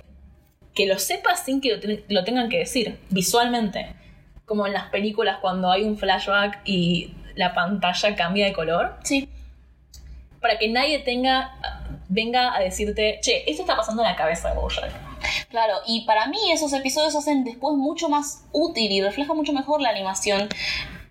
[0.76, 4.03] que lo sepa sin que lo tengan que decir, visualmente
[4.46, 8.98] como en las películas cuando hay un flashback y la pantalla cambia de color.
[9.04, 9.30] Sí.
[10.42, 11.56] Para que nadie tenga,
[12.10, 14.92] venga a decirte, che, esto está pasando en la cabeza de Bojack.
[15.50, 19.82] Claro, y para mí esos episodios hacen después mucho más útil y refleja mucho mejor
[19.82, 20.50] la animación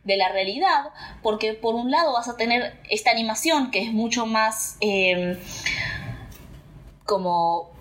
[0.05, 0.87] de la realidad,
[1.23, 5.39] porque por un lado vas a tener esta animación que es mucho más eh,
[7.05, 7.72] como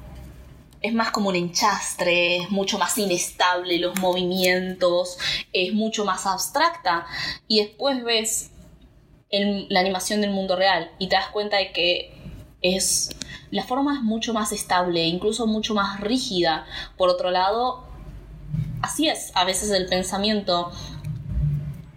[0.81, 5.17] es más como un enchastre, es mucho más inestable los movimientos,
[5.53, 7.05] es mucho más abstracta.
[7.47, 8.51] Y después ves
[9.31, 12.13] la animación del mundo real y te das cuenta de que
[12.61, 13.15] es
[13.51, 16.65] la forma es mucho más estable, incluso mucho más rígida.
[16.97, 17.85] Por otro lado,
[18.81, 20.71] así es, a veces el pensamiento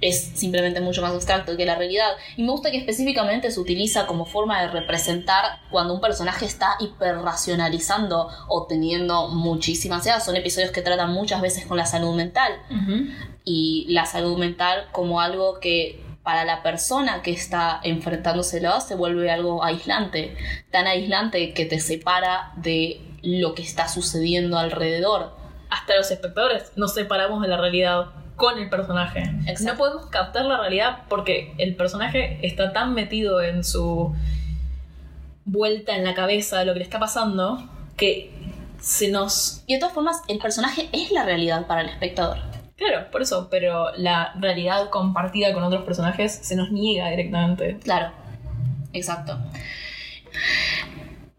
[0.04, 2.12] es simplemente mucho más abstracto que la realidad.
[2.36, 6.76] Y me gusta que específicamente se utiliza como forma de representar cuando un personaje está
[6.78, 10.22] hiperracionalizando o teniendo muchísima ansiedad.
[10.22, 12.52] Son episodios que tratan muchas veces con la salud mental.
[13.44, 19.30] Y la salud mental como algo que para la persona que está enfrentándoselo se vuelve
[19.30, 20.36] algo aislante.
[20.70, 25.34] Tan aislante que te separa de lo que está sucediendo alrededor.
[25.70, 29.32] Hasta los espectadores nos separamos de la realidad con el personaje.
[29.60, 34.14] No podemos captar la realidad porque el personaje está tan metido en su
[35.44, 38.30] vuelta en la cabeza de lo que le está pasando que
[38.80, 39.62] se nos...
[39.66, 42.38] Y de todas formas, el personaje es la realidad para el espectador.
[42.76, 47.78] Claro, por eso, pero la realidad compartida con otros personajes se nos niega directamente.
[47.82, 48.12] Claro,
[48.92, 49.38] exacto.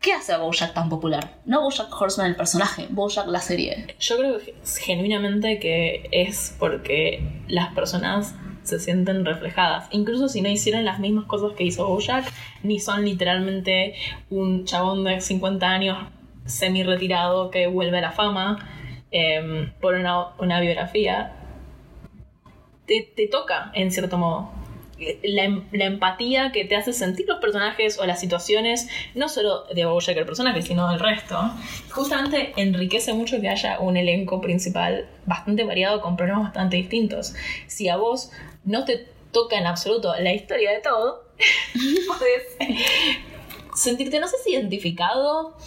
[0.05, 1.39] ¿Qué hace a Bojack tan popular?
[1.45, 3.87] No Bojack Horseman el personaje, Bojack la serie.
[3.99, 9.87] Yo creo genuinamente que es porque las personas se sienten reflejadas.
[9.89, 12.31] Incluso si no hicieron las mismas cosas que hizo Bojack,
[12.61, 13.95] ni son literalmente
[14.29, 15.97] un chabón de 50 años
[16.45, 18.59] semi-retirado que vuelve a la fama
[19.09, 21.33] em, por una, biografía,
[22.85, 24.64] te toca en cierto modo
[25.23, 30.17] la, empatía que te hace sentir los personajes o las situaciones, no solo de Bojack
[30.17, 31.37] el personaje, sino del resto,
[31.91, 37.33] justamente enriquece mucho que haya un elenco principal bastante variado con problemas bastante distintos.
[37.67, 38.31] Si a vos
[38.63, 41.25] no te toca en absoluto la historia de todo,
[42.07, 42.77] puedes
[43.75, 45.57] sentirte, no sé si identificado,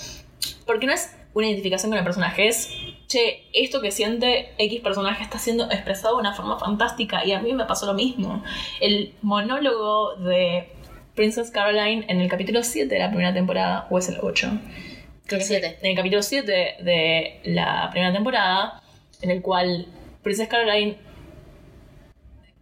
[0.66, 2.70] porque no es una identificación con el personaje, es
[3.08, 7.40] che, esto que siente X personaje está siendo expresado de una forma fantástica y a
[7.40, 8.44] mí me pasó lo mismo.
[8.80, 10.68] El monólogo de
[11.14, 14.50] Princess Caroline en el capítulo 7 de la primera temporada, o es el 8.
[15.26, 15.78] Creo que 7.
[15.80, 18.82] En el capítulo 7 de la primera temporada,
[19.22, 19.86] en el cual
[20.22, 20.96] Princess Caroline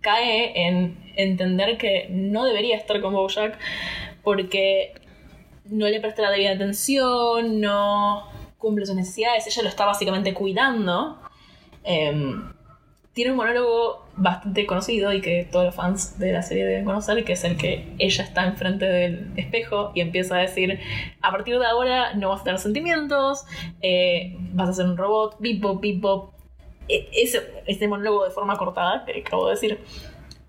[0.01, 3.59] cae en entender que no debería estar con Bojack
[4.23, 4.95] porque
[5.65, 8.29] no le presta la debida atención, no
[8.67, 11.19] cumple sus necesidades, ella lo está básicamente cuidando.
[11.85, 12.53] Em,
[13.13, 17.25] tiene un monólogo bastante conocido y que todos los fans de la serie deben conocer,
[17.25, 20.81] que es el que ella está enfrente del espejo y empieza a decir,
[21.23, 23.45] a partir de ahora no vas a tener sentimientos,
[23.81, 26.05] eh, vas a ser un robot, bip bop, bip.
[26.89, 29.81] E- Ese, ese monólogo de forma cortada, que acabo de decir,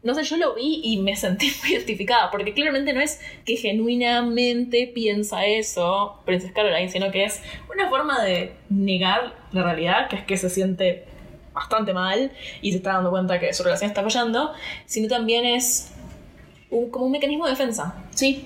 [0.03, 3.55] no sé, yo lo vi y me sentí muy identificada, porque claramente no es que
[3.57, 7.41] genuinamente piensa eso Princess Caroline, sino que es
[7.73, 11.05] una forma de negar la realidad, que es que se siente
[11.53, 12.31] bastante mal
[12.61, 14.53] y se está dando cuenta que su relación está fallando,
[14.85, 15.91] sino también es
[16.69, 17.95] un- como un mecanismo de defensa.
[18.11, 18.45] Sí.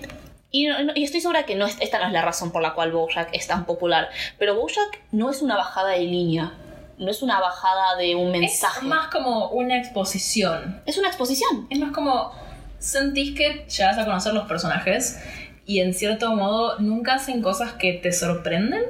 [0.53, 2.73] Y, no- y estoy segura que no es, esta no es la razón por la
[2.73, 4.09] cual Bojack es tan popular.
[4.39, 6.53] Pero Bojack no es una bajada de línea.
[7.01, 8.77] No es una bajada de un mensaje.
[8.81, 10.81] Es más como una exposición.
[10.85, 11.65] Es una exposición.
[11.71, 12.31] Es más como
[12.77, 15.19] sentís que llegas a conocer los personajes
[15.65, 18.83] y en cierto modo nunca hacen cosas que te sorprenden.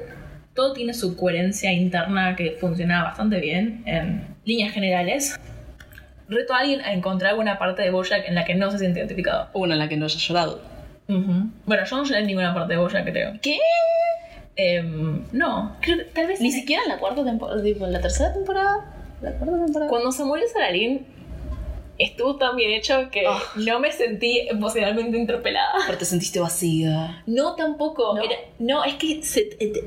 [0.53, 5.39] Todo tiene su coherencia interna que funciona bastante bien en líneas generales.
[6.27, 8.99] Reto a alguien a encontrar alguna parte de Bojack en la que no se siente
[8.99, 9.47] identificado.
[9.53, 10.61] Una en la que no haya llorado.
[11.07, 13.39] Bueno, yo no lloré en ninguna parte de Bojack, creo.
[13.41, 13.57] ¿Qué?
[14.63, 17.61] Em, no, creo tal vez Ni en- siquiera en la cuarta temporada.
[17.65, 18.93] ¿En la tercera temporada?
[19.21, 19.89] ¿La cuarta temporada?
[19.89, 21.05] Cuando se murió Saralín
[21.97, 23.39] estuvo tan bien hecho que Ah.
[23.55, 25.73] no me sentí emocionalmente interpelada.
[25.85, 27.23] Pero te sentiste vacía.
[27.27, 28.15] No, tampoco.
[28.15, 28.23] No.
[28.23, 29.83] Era- no es que se- te-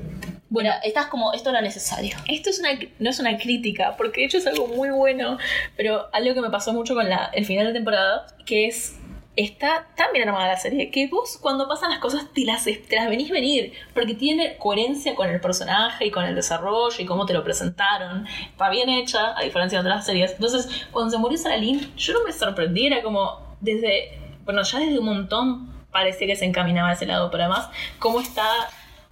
[0.48, 2.16] Bueno, estás como, esto era necesario.
[2.28, 2.68] esto es una,
[3.00, 5.38] no es una crítica, porque de hecho es algo muy bueno,
[5.76, 8.94] pero algo que me pasó mucho con la, el final de temporada, que es,
[9.36, 12.96] está tan bien armada la serie, que vos cuando pasan las cosas te las, te
[12.96, 17.26] las venís venir, porque tiene coherencia con el personaje y con el desarrollo y cómo
[17.26, 18.26] te lo presentaron.
[18.50, 20.32] Está bien hecha, a diferencia de otras series.
[20.32, 24.78] Entonces, cuando se murió Sarah Lynn, yo no me sorprendí, era como desde, bueno, ya
[24.78, 27.68] desde un montón parecía que se encaminaba a ese lado, pero además,
[27.98, 28.46] cómo está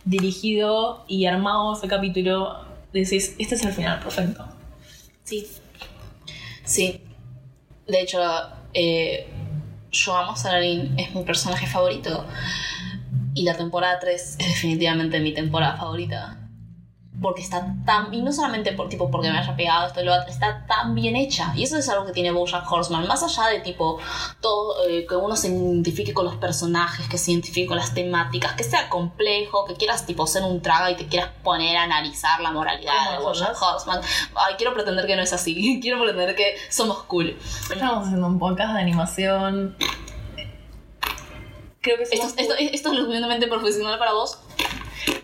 [0.04, 4.44] dirigido y armado ese capítulo, decís, este es el final perfecto.
[5.24, 5.46] Sí.
[6.64, 7.00] Sí.
[7.86, 8.20] De hecho,
[8.74, 9.28] eh,
[9.92, 10.36] yo amo a
[10.96, 12.26] es mi personaje favorito.
[13.34, 16.41] Y la temporada 3 es definitivamente mi temporada favorita.
[17.22, 18.12] Porque está tan.
[18.12, 20.94] Y no solamente por, tipo, porque me haya pegado esto y lo otro, está tan
[20.94, 21.52] bien hecha.
[21.54, 23.06] Y eso es algo que tiene Bojack Horseman.
[23.06, 23.98] Más allá de tipo.
[24.40, 24.86] Todo.
[24.88, 28.64] eh, que uno se identifique con los personajes, que se identifique con las temáticas, que
[28.64, 32.50] sea complejo, que quieras tipo ser un traga y te quieras poner a analizar la
[32.50, 33.24] moralidad ¿Cómo de?
[33.24, 34.00] Bojack Horseman.
[34.34, 35.78] Ay, quiero pretender que no es así.
[35.82, 37.36] quiero pretender que somos cool.
[37.70, 39.76] Estamos haciendo un podcast de animación.
[41.80, 44.38] Creo que Esto, somos esto, esto es lo suficientemente profesional para vos.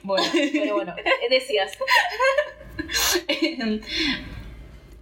[0.03, 1.73] Bueno, pero bueno, eh, decías.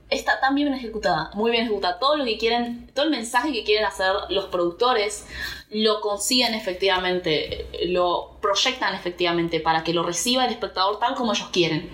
[0.08, 1.98] Está tan bien ejecutada, muy bien ejecutada.
[1.98, 5.26] Todo lo que quieren, todo el mensaje que quieren hacer los productores
[5.70, 11.48] lo consiguen efectivamente, lo proyectan efectivamente para que lo reciba el espectador tal como ellos
[11.52, 11.90] quieren.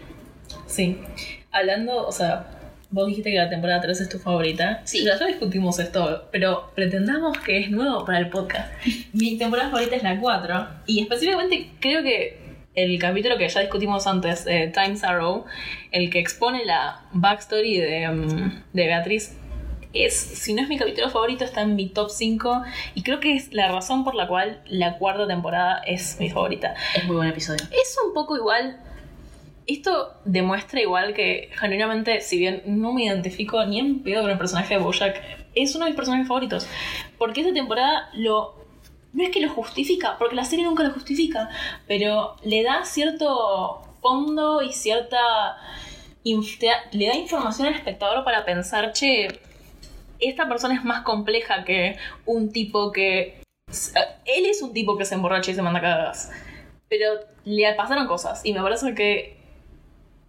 [0.66, 0.98] Sí.
[1.50, 2.50] Hablando, o sea,
[2.90, 4.82] vos dijiste que la temporada 3 es tu favorita.
[4.84, 5.04] Sí.
[5.04, 8.70] Ya, ya discutimos esto, pero pretendamos que es nuevo para el podcast.
[9.12, 10.68] Mi temporada favorita es la 4.
[10.86, 12.41] Y específicamente creo que
[12.74, 15.44] el capítulo que ya discutimos antes, eh, Time's Arrow,
[15.90, 19.36] el que expone la backstory de, mm, de Beatriz,
[19.92, 22.62] es, si no es mi capítulo favorito, está en mi top 5.
[22.94, 26.74] Y creo que es la razón por la cual la cuarta temporada es mi favorita.
[26.94, 27.64] Es muy buen episodio.
[27.70, 28.80] Es un poco igual.
[29.66, 34.38] Esto demuestra igual que genuinamente, si bien no me identifico ni en pedo con el
[34.38, 35.20] personaje de Bojack,
[35.54, 36.66] es uno de mis personajes favoritos.
[37.18, 38.60] Porque esta temporada lo.
[39.12, 41.50] No es que lo justifica, porque la serie nunca lo justifica,
[41.86, 45.56] pero le da cierto fondo y cierta.
[46.24, 49.28] le da información al espectador para pensar, che,
[50.18, 51.96] esta persona es más compleja que
[52.26, 53.40] un tipo que.
[54.24, 56.30] Él es un tipo que se emborracha y se manda cagadas
[56.92, 57.14] pero
[57.46, 59.34] le pasaron cosas y me parece que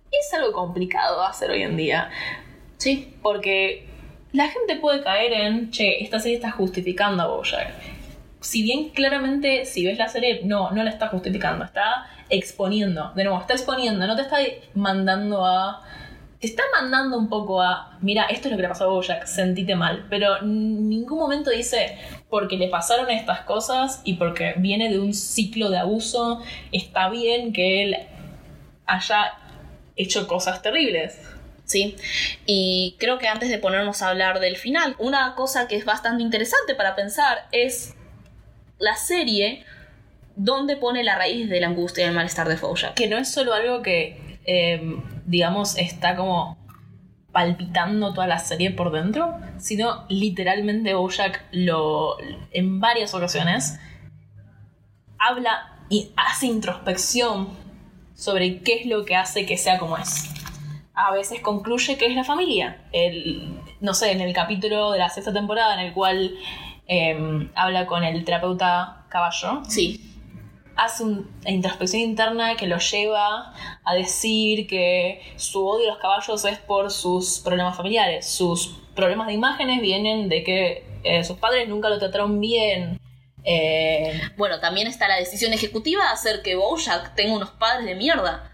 [0.09, 2.09] es algo complicado hacer hoy en día.
[2.77, 3.13] Sí.
[3.21, 3.85] Porque
[4.31, 7.67] la gente puede caer en, che, esta serie está justificando a Bojack.
[8.43, 13.13] Si bien claramente, si ves la serie, no, no la está justificando, está exponiendo.
[13.15, 14.37] De nuevo, está exponiendo, no te está
[14.75, 15.81] mandando a.
[16.41, 17.97] Te está mandando un poco a.
[18.01, 20.07] Mira, esto es lo que le pasó a Bojack, sentite mal.
[20.09, 21.97] Pero en ningún momento dice,
[22.29, 26.41] porque le pasaron estas cosas y porque viene de un ciclo de abuso,
[26.73, 27.97] está bien que él
[28.85, 29.37] haya
[29.95, 31.17] hecho cosas terribles.
[31.63, 31.95] Sí,
[32.45, 36.21] y creo que antes de ponernos a hablar del final, una cosa que es bastante
[36.21, 37.95] interesante para pensar es
[38.83, 39.63] la serie
[40.35, 42.95] donde pone la raíz de la angustia y el malestar de Bojack.
[42.95, 46.57] que no es solo algo que, eh, digamos, está como
[47.31, 52.17] palpitando toda la serie por dentro, sino literalmente Bojack lo,
[52.51, 53.79] en varias ocasiones
[55.17, 57.49] habla y hace introspección
[58.15, 60.29] sobre qué es lo que hace que sea como es.
[60.93, 62.85] A veces concluye que es la familia.
[62.91, 66.35] El, no sé, en el capítulo de la sexta temporada en el cual
[66.87, 69.61] em, habla con el terapeuta caballo.
[69.67, 70.09] Sí.
[70.75, 73.53] Hace una introspección interna que lo lleva
[73.83, 78.25] a decir que su odio a los caballos es por sus problemas familiares.
[78.27, 82.99] Sus problemas de imágenes vienen de que eh, sus padres nunca lo trataron bien.
[83.43, 87.95] Eh, Bueno, también está la decisión ejecutiva de hacer que Bojack tenga unos padres de
[87.95, 88.49] mierda.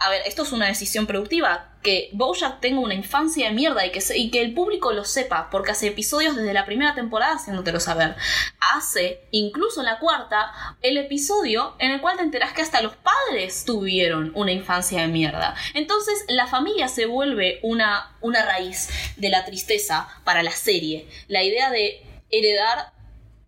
[0.00, 1.74] A ver, esto es una decisión productiva.
[1.82, 5.88] Que Bojack tenga una infancia de mierda y que, el público lo sepa, porque hace
[5.88, 8.14] episodios desde la primera temporada haciéndotelo saber.
[8.60, 12.94] Hace, incluso en la cuarta, el episodio en el cual te enterás que hasta los
[12.96, 15.56] padres tuvieron una infancia de mierda.
[15.74, 21.08] Entonces, la familia se vuelve una, una raíz de la tristeza para la serie.
[21.26, 22.92] La idea de heredar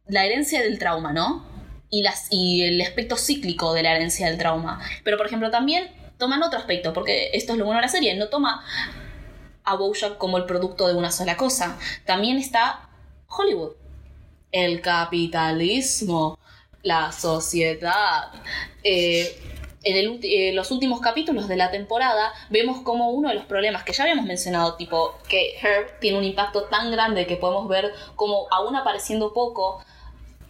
[0.09, 1.48] la herencia del trauma, ¿no?
[1.90, 4.80] Y el aspecto cíclico de la herencia del trauma.
[5.05, 8.14] Pero, por ejemplo, también toman otro aspecto, porque esto es lo bueno de la serie,
[8.14, 8.64] no toma
[9.64, 11.77] a Bojack como el producto de una sola cosa.
[12.05, 12.89] También está
[13.29, 13.73] Hollywood.
[14.53, 16.39] El capitalismo,
[16.83, 18.31] la sociedad.
[18.83, 19.37] Eh,
[19.83, 23.83] en el eh, los últimos capítulos de la temporada vemos como uno de los problemas
[23.83, 27.93] que ya habíamos mencionado, tipo que Herb tiene un impacto tan grande que podemos ver
[28.14, 29.83] como aún apareciendo poco,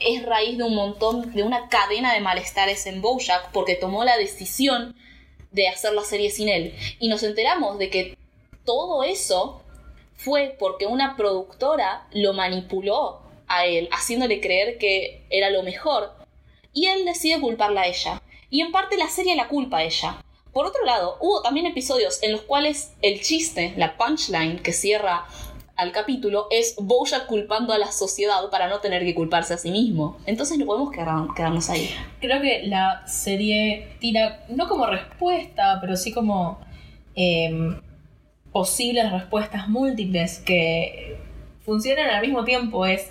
[0.01, 4.16] es raíz de un montón, de una cadena de malestares en Bojack porque tomó la
[4.16, 4.97] decisión
[5.53, 6.74] de hacer la serie sin él.
[6.98, 8.18] Y nos enteramos de que
[8.64, 9.62] todo eso
[10.16, 16.12] fue porque una productora lo manipuló a él, haciéndole creer que era lo mejor.
[16.72, 18.22] Y él decide culparla a ella.
[18.48, 20.22] Y en parte la serie la culpa a ella.
[20.53, 25.26] Por otro lado, hubo también episodios en los cuales el chiste, la punchline que cierra
[25.81, 29.70] al capítulo es Bojack culpando a la sociedad para no tener que culparse a sí
[29.70, 30.18] mismo.
[30.26, 31.89] Entonces no podemos quedar- quedarnos ahí.
[32.20, 36.61] creo que la serie tira, no como respuesta, pero sí como
[37.14, 37.81] em,
[38.53, 41.18] posibles respuestas múltiples que
[41.64, 42.85] funcionan al mismo tiempo.
[42.87, 43.11] Es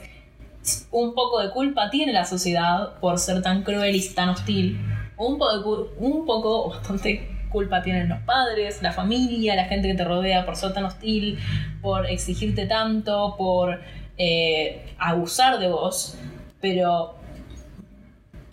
[0.91, 4.79] un poco de culpa tiene la sociedad por ser tan cruel y tan hostil.
[5.17, 10.03] Un poco, un poco, bastante culpa tienen los padres, la familia, la gente que te
[10.03, 11.37] rodea por ser tan hostil,
[11.81, 13.81] por exigirte tanto, por
[14.17, 16.17] eh, abusar de vos.
[16.61, 17.15] Pero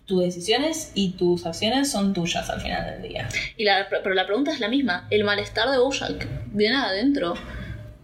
[0.06, 3.28] tus decisiones y tus acciones son tuyas al final del día.
[3.56, 5.06] Y la, pero la pregunta es la misma.
[5.10, 7.34] ¿El malestar de Bojack viene de adentro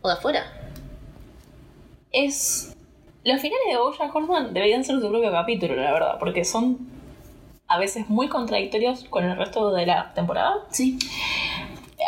[0.02, 0.44] o de afuera?
[2.10, 2.76] Es.
[3.24, 6.90] Los finales de Bojack Horseman deberían ser su propio capítulo, la verdad, porque son
[7.72, 10.54] a veces muy contradictorios con el resto de la temporada.
[10.70, 10.98] Sí.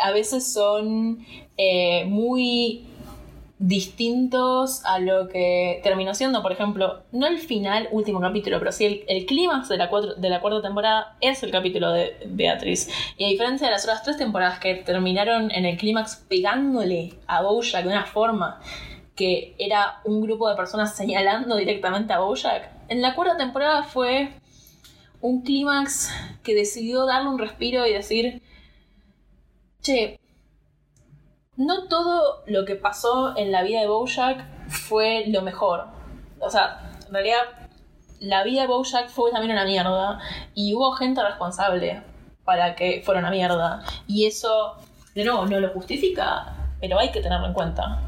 [0.03, 1.25] A veces son
[1.57, 2.85] eh, muy
[3.57, 8.85] distintos a lo que terminó siendo, por ejemplo, no el final, último capítulo, pero sí
[8.85, 12.89] el, el clímax de, la cuatro- de la cuarta temporada es el capítulo de Beatriz.
[13.17, 17.41] Y a diferencia de las otras tres temporadas que terminaron en el clímax pegándole a
[17.43, 18.59] Bojack de una forma
[19.15, 24.33] que era un grupo de personas señalando directamente a Bojack, en la cuarta temporada fue
[25.25, 26.11] un clímax
[26.43, 28.43] que decidió darle un respiro y decir,
[29.81, 30.19] che,
[31.55, 35.87] no todo lo que pasó en la vida de Bojack fue lo mejor.
[36.39, 37.41] O sea, en realidad
[38.19, 40.19] la vida de Bojack fue también una mierda
[40.53, 42.03] y hubo gente responsable
[42.43, 43.83] para que fuera una mierda.
[44.07, 44.75] Y eso,
[45.15, 47.99] de nuevo, no lo justifica, pero hay que tenerlo en cuenta.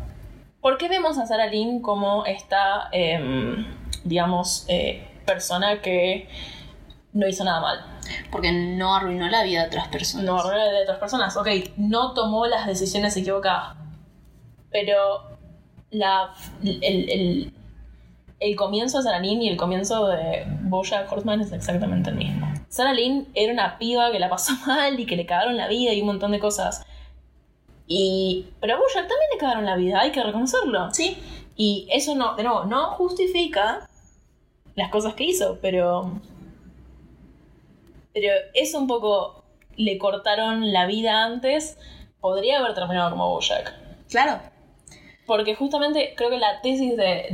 [0.62, 3.66] ¿Por qué vemos a Sarah Lynn como esta, em,
[4.04, 6.30] digamos, eh, persona que
[7.18, 7.80] no hizo nada mal?
[8.32, 10.26] Porque no arruinó la vida de otras personas.
[10.26, 11.36] No, arruinó la de otras personas.
[11.36, 11.48] Ok,
[11.78, 13.76] no tomó las decisiones equivocadas.
[14.72, 15.38] Pero
[15.90, 17.54] la, el, el,
[18.40, 22.48] el comienzo de Sarah Lynn y el comienzo de Bojack Horseman es exactamente el mismo.
[22.70, 25.94] Sarah Lynn era una piba que la pasó mal y que le cagaron la vida
[25.94, 26.86] y un montón de cosas.
[27.88, 30.94] Y, pero a Bojack también le cagaron la vida, hay que reconocerlo.
[30.94, 31.18] Sí.
[31.56, 33.90] Y eso no, de nuevo, no justifica
[34.76, 36.12] las cosas que hizo, pero.
[38.20, 39.44] Pero es un poco.
[39.76, 41.78] Le cortaron la vida antes.
[42.20, 43.76] Podría haber terminado como Bojack.
[44.10, 44.42] Claro.
[45.28, 47.28] Porque justamente creo que la tesis de,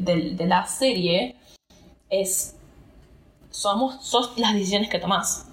[0.00, 1.36] de la serie
[2.08, 2.56] es.
[3.50, 5.50] Somos, sos las decisiones que tomás.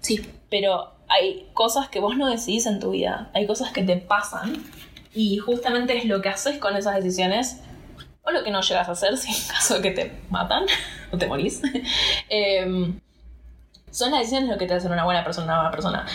[0.00, 0.20] Sí.
[0.50, 3.30] Pero hay cosas que vos no decidís en tu vida.
[3.32, 4.62] Hay cosas que te pasan.
[5.14, 7.62] Y justamente es lo que haces con esas decisiones.
[8.20, 10.66] O lo que no llegas a hacer si en caso de que te matan
[11.10, 11.62] o te morís.
[12.28, 13.00] Em,
[13.96, 16.06] son las decisiones lo que te hacen una buena persona, una mala persona.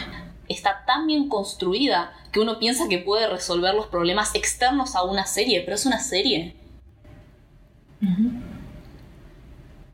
[0.48, 5.26] Está tan bien construida que uno piensa que puede resolver los problemas externos a una
[5.26, 6.56] serie, pero es una serie.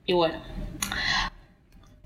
[0.05, 0.35] Y bueno,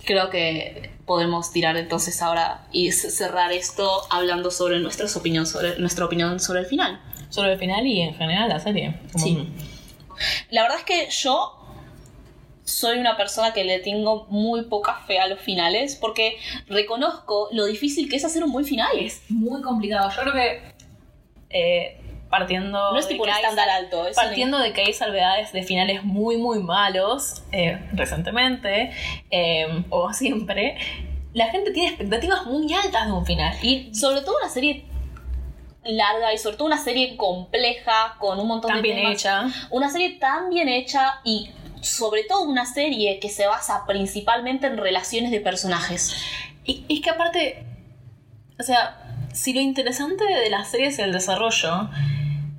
[0.04, 6.06] Creo que podemos tirar entonces ahora y cerrar esto hablando sobre nuestras opiniones sobre nuestra
[6.06, 7.00] opinión sobre el final.
[7.30, 9.00] Sobre el final y en general la serie.
[9.14, 9.48] Como- Sí.
[10.50, 11.61] La verdad es que yo
[12.72, 17.66] soy una persona que le tengo muy poca fe a los finales porque reconozco lo
[17.66, 18.98] difícil que es hacer un buen final.
[18.98, 20.10] Es muy complicado.
[20.10, 20.62] Yo creo que
[21.50, 21.98] eh,
[22.30, 24.94] partiendo no es de tipo un que hay estándar alto, es Partiendo de que hay
[24.94, 28.92] salvedades de finales muy, muy malos eh, recientemente
[29.30, 30.78] eh, o siempre,
[31.34, 33.54] la gente tiene expectativas muy altas de un final.
[33.62, 34.86] Y sobre todo una serie
[35.84, 39.14] larga y sobre todo una serie compleja con un montón tan de bien temas.
[39.14, 39.48] hecha.
[39.70, 41.50] Una serie tan bien hecha y
[41.82, 46.16] sobre todo una serie que se basa principalmente en relaciones de personajes.
[46.64, 47.66] Y es que aparte,
[48.60, 48.98] o sea,
[49.34, 51.90] si lo interesante de la serie es el desarrollo,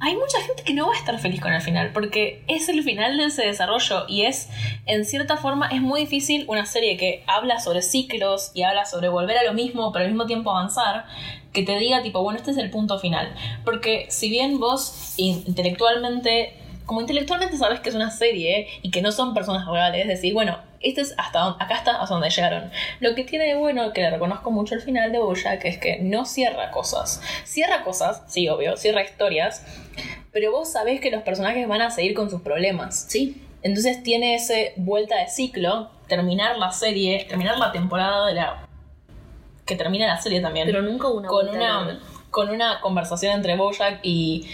[0.01, 2.83] hay mucha gente que no va a estar feliz con el final, porque es el
[2.83, 4.49] final de ese desarrollo y es,
[4.87, 9.09] en cierta forma, es muy difícil una serie que habla sobre ciclos y habla sobre
[9.09, 11.07] volver a lo mismo, pero al mismo tiempo avanzar,
[11.53, 13.33] que te diga tipo, bueno, este es el punto final.
[13.65, 19.03] Porque si bien vos in- intelectualmente, como intelectualmente sabes que es una serie y que
[19.03, 22.71] no son personas reales, decir, bueno, este es hasta don- acá está hasta donde llegaron.
[23.01, 25.99] Lo que tiene de bueno, que le reconozco mucho al final de Bojack, es que
[26.01, 27.21] no cierra cosas.
[27.45, 29.65] Cierra cosas, sí, obvio, cierra historias,
[30.33, 33.07] pero vos sabés que los personajes van a seguir con sus problemas.
[33.09, 33.41] Sí.
[33.63, 38.67] Entonces tiene ese vuelta de ciclo, terminar la serie, terminar la temporada de la...
[39.65, 41.99] que termina la serie también Pero nunca una con una, de-
[42.31, 44.49] con una conversación entre Bojack y,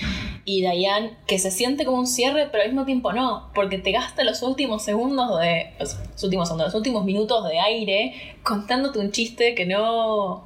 [0.50, 3.92] y Diane que se siente como un cierre, pero al mismo tiempo no, porque te
[3.92, 5.74] gasta los últimos segundos de.
[5.78, 10.44] Los, últimos segundos, los últimos minutos de aire contándote un chiste que no.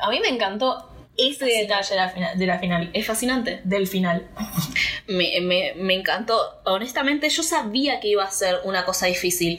[0.00, 2.90] A mí me encantó ese detalle de la, fina- de la final.
[2.92, 3.60] Es fascinante.
[3.64, 4.28] Del final.
[5.08, 6.38] Me, me- me encantó.
[6.64, 9.58] Honestamente, yo sabía que iba a ser una cosa difícil.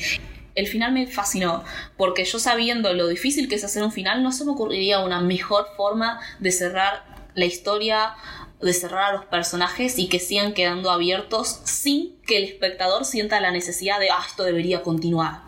[0.56, 1.64] El final me fascinó,
[1.98, 5.20] porque yo sabiendo lo difícil que es hacer un final, no se me ocurriría una
[5.22, 7.04] mejor forma de cerrar
[7.36, 8.16] la historia,
[8.62, 13.40] de cerrar a los personajes y que sigan quedando abiertos sin que el espectador sienta
[13.40, 15.42] la necesidad de, ah, esto debería continuar.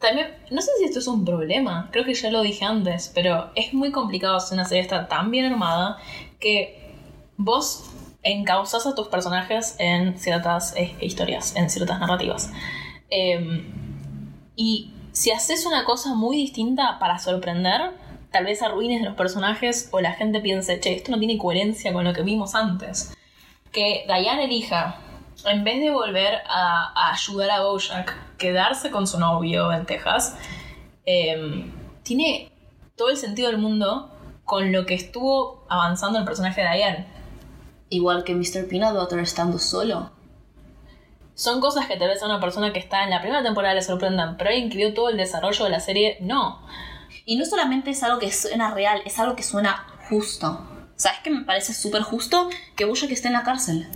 [0.00, 3.50] También, no sé si esto es un problema, creo que ya lo dije antes, pero
[3.54, 5.98] es muy complicado hacer una serie está tan bien armada
[6.38, 6.94] que
[7.36, 7.90] vos
[8.22, 12.50] encauzas a tus personajes en ciertas eh, historias, en ciertas narrativas.
[13.10, 13.66] Eh,
[14.56, 17.92] y si haces una cosa muy distinta para sorprender,
[18.30, 22.04] tal vez arruines los personajes o la gente piense, che, esto no tiene coherencia con
[22.04, 23.16] lo que vimos antes.
[23.72, 24.96] Que Diane elija,
[25.44, 30.36] en vez de volver a, a ayudar a Bojack, quedarse con su novio en Texas,
[31.06, 31.70] eh,
[32.02, 32.50] tiene
[32.96, 34.10] todo el sentido del mundo
[34.44, 37.06] con lo que estuvo avanzando el personaje de Diane.
[37.88, 38.68] Igual que Mr.
[38.68, 40.10] Peanut Butter estando solo.
[41.34, 43.82] Son cosas que tal vez a una persona que está en la primera temporada le
[43.82, 46.60] sorprendan, pero alguien que vio todo el desarrollo de la serie, no.
[47.30, 50.66] Y no solamente es algo que suena real, es algo que suena justo.
[50.96, 52.50] ¿Sabes qué me parece súper justo?
[52.74, 53.88] Que Bojack esté en la cárcel.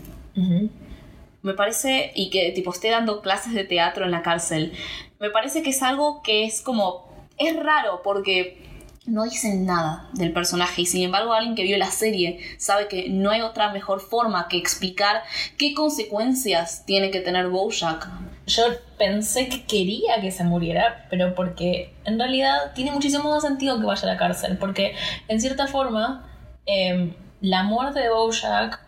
[1.43, 4.72] Me parece, y que tipo esté dando clases de teatro en la cárcel.
[5.18, 7.09] Me parece que es algo que es como.
[7.37, 11.91] Es raro porque no dicen nada del personaje y sin embargo alguien que vio la
[11.91, 15.24] serie sabe que no hay otra mejor forma que explicar
[15.59, 18.09] qué consecuencias tiene que tener Bojack.
[18.47, 18.65] Yo
[18.99, 23.87] pensé que quería que se muriera, pero porque en realidad tiene muchísimo más sentido que
[23.87, 24.95] vaya a la cárcel, porque
[25.29, 26.29] en cierta forma
[26.67, 28.81] em, la muerte de Bojack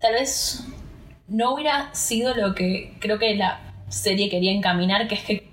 [0.00, 0.64] tal vez
[1.28, 5.50] no hubiera sido lo que creo que la serie quería encaminar, que es que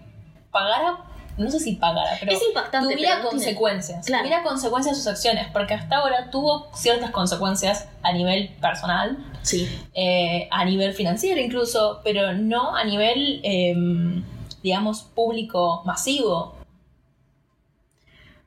[0.52, 0.98] pagara,
[1.38, 4.24] no sé si pagara, pero Es impactante, tuviera pero consecuencias, Claro.
[4.24, 9.68] tuviera consecuencias sus acciones, porque hasta ahora tuvo ciertas consecuencias a nivel personal, Sí.
[9.94, 14.24] eh, a nivel financiero incluso, pero no a nivel, em,
[14.64, 16.56] digamos, público masivo.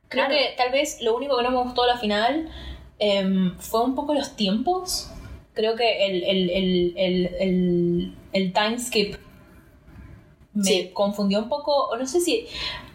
[0.09, 0.33] Creo Claro.
[0.35, 2.49] que tal vez lo único que no me gustó a la final
[2.99, 5.09] em, fue un poco los tiempos.
[5.53, 9.15] Creo que el, el, el, el, el, el time skip
[10.53, 10.91] me Sí.
[10.93, 12.45] confundió un poco, o no sé si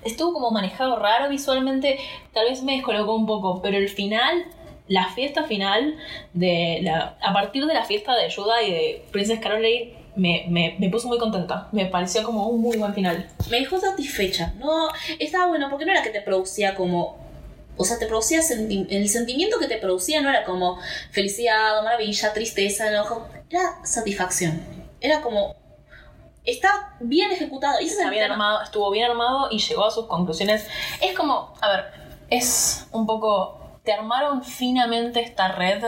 [0.05, 1.99] estuvo como manejado raro visualmente,
[2.33, 4.45] tal vez me descolocó un poco, pero el final,
[4.89, 5.97] la fiesta final,
[6.33, 10.77] de la, a partir de la fiesta de Yoda y de Princess Caroline, me, me,
[10.81, 11.69] me puso muy contenta.
[11.73, 13.29] Me pareció como un muy buen final.
[13.51, 14.53] me dejó satisfecha.
[14.59, 17.17] No, estaba bueno porque no era que te producía como.
[17.77, 20.79] O sea, te producía senti- el sentimiento que te producía no era como
[21.13, 23.29] felicidad, maravilla, tristeza, enojo.
[23.51, 24.61] Era satisfacción.
[25.01, 25.55] Era como.
[26.45, 27.79] Está bien ejecutado.
[27.81, 28.35] Y ese es Está el bien tema.
[28.35, 30.67] armado, estuvo bien armado y llegó a sus conclusiones.
[31.03, 31.85] Es como, a ver,
[32.31, 33.55] es un poco.
[33.89, 35.83] Te armaron finamente esta red.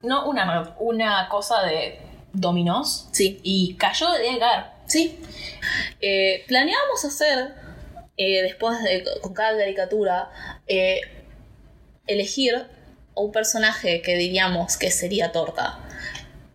[0.00, 2.00] No una red, una cosa de
[2.32, 3.10] dominós.
[3.12, 4.64] Sí, Y cayó de caer.
[4.86, 5.20] sí.
[6.00, 7.54] Eh, planeábamos hacer,
[8.16, 10.30] eh, después de, con cada caricatura,
[10.66, 11.02] eh,
[12.06, 12.66] elegir
[13.14, 15.80] un personaje que diríamos que sería torta.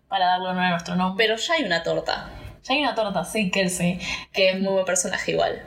[0.08, 1.24] Para darle honor a nuestro nombre.
[1.24, 2.30] Pero ya hay una torta,
[2.64, 4.00] Ya hay una torta, sí, Kelsey.
[4.32, 5.62] que es muy buen personaje igual.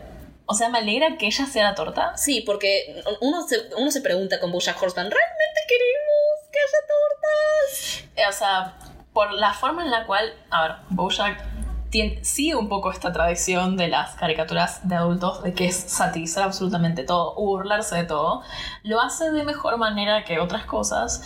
[0.51, 2.17] O sea, me alegra que ella sea la torta.
[2.17, 8.09] Sí, porque uno se, uno se pregunta con Bojack Horseman, ¿realmente queremos que haya tortas?
[8.15, 8.79] Eh, o sea,
[9.13, 11.45] por la forma en la cual, a ver, Bojack
[11.91, 16.45] tiene, sigue un poco esta tradición de las caricaturas de adultos, de que es satirizar
[16.45, 18.41] absolutamente todo, burlarse de todo,
[18.81, 21.21] lo hace de mejor manera que otras cosas.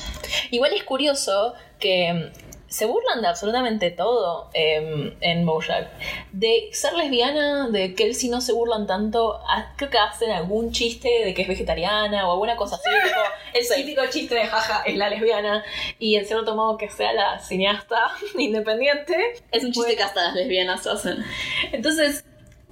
[0.52, 2.34] Igual es curioso que
[2.74, 5.90] se burlan de absolutamente todo em, en Bojack.
[6.32, 9.40] De ser lesbiana, de que él si no se burlan tanto,
[9.76, 13.20] creo que hacen algún chiste de que es vegetariana o alguna cosa así, tipo,
[13.76, 15.64] el típico chiste de jaja es la lesbiana
[16.00, 18.08] y en cierto modo que sea la cineasta
[18.40, 19.36] independiente.
[19.52, 21.24] Es un chiste que hasta las lesbianas hacen.
[21.72, 22.26] Entonces,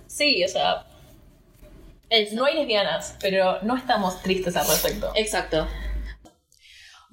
[0.07, 0.83] sí, o sea,
[2.33, 5.11] no hay lesbianas, pero no estamos tristes al respecto.
[5.13, 5.67] Exacto.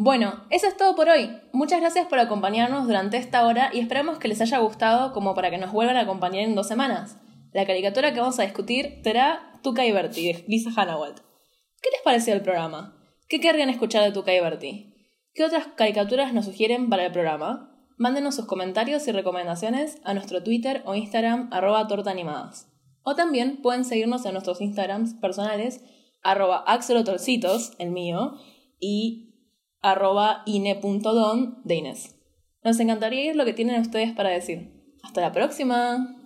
[0.00, 1.28] Bueno, eso es todo por hoy.
[1.52, 5.50] Muchas gracias por acompañarnos durante esta hora y esperamos que les haya gustado como para
[5.50, 7.16] que nos vuelvan a acompañar en dos semanas.
[7.52, 11.18] La caricatura que vamos a discutir será Tuca y Bertie, de Lisa Hannawalt.
[11.82, 12.96] ¿Qué les pareció el programa?
[13.28, 14.94] ¿Qué querrían escuchar de Tuca y Bertie?
[15.34, 17.76] ¿Qué otras caricaturas nos sugieren para el programa?
[17.96, 22.68] Mándenos sus comentarios y recomendaciones a nuestro Twitter o Instagram arroba tortaanimadas.
[23.02, 25.82] O también pueden seguirnos en nuestros Instagrams personales
[26.22, 28.36] arroba axolotorcitos, el mío,
[28.78, 29.27] y
[29.90, 32.16] arroba ine.don de Inés.
[32.64, 34.72] Nos encantaría ir lo que tienen ustedes para decir.
[35.02, 36.17] Hasta la próxima.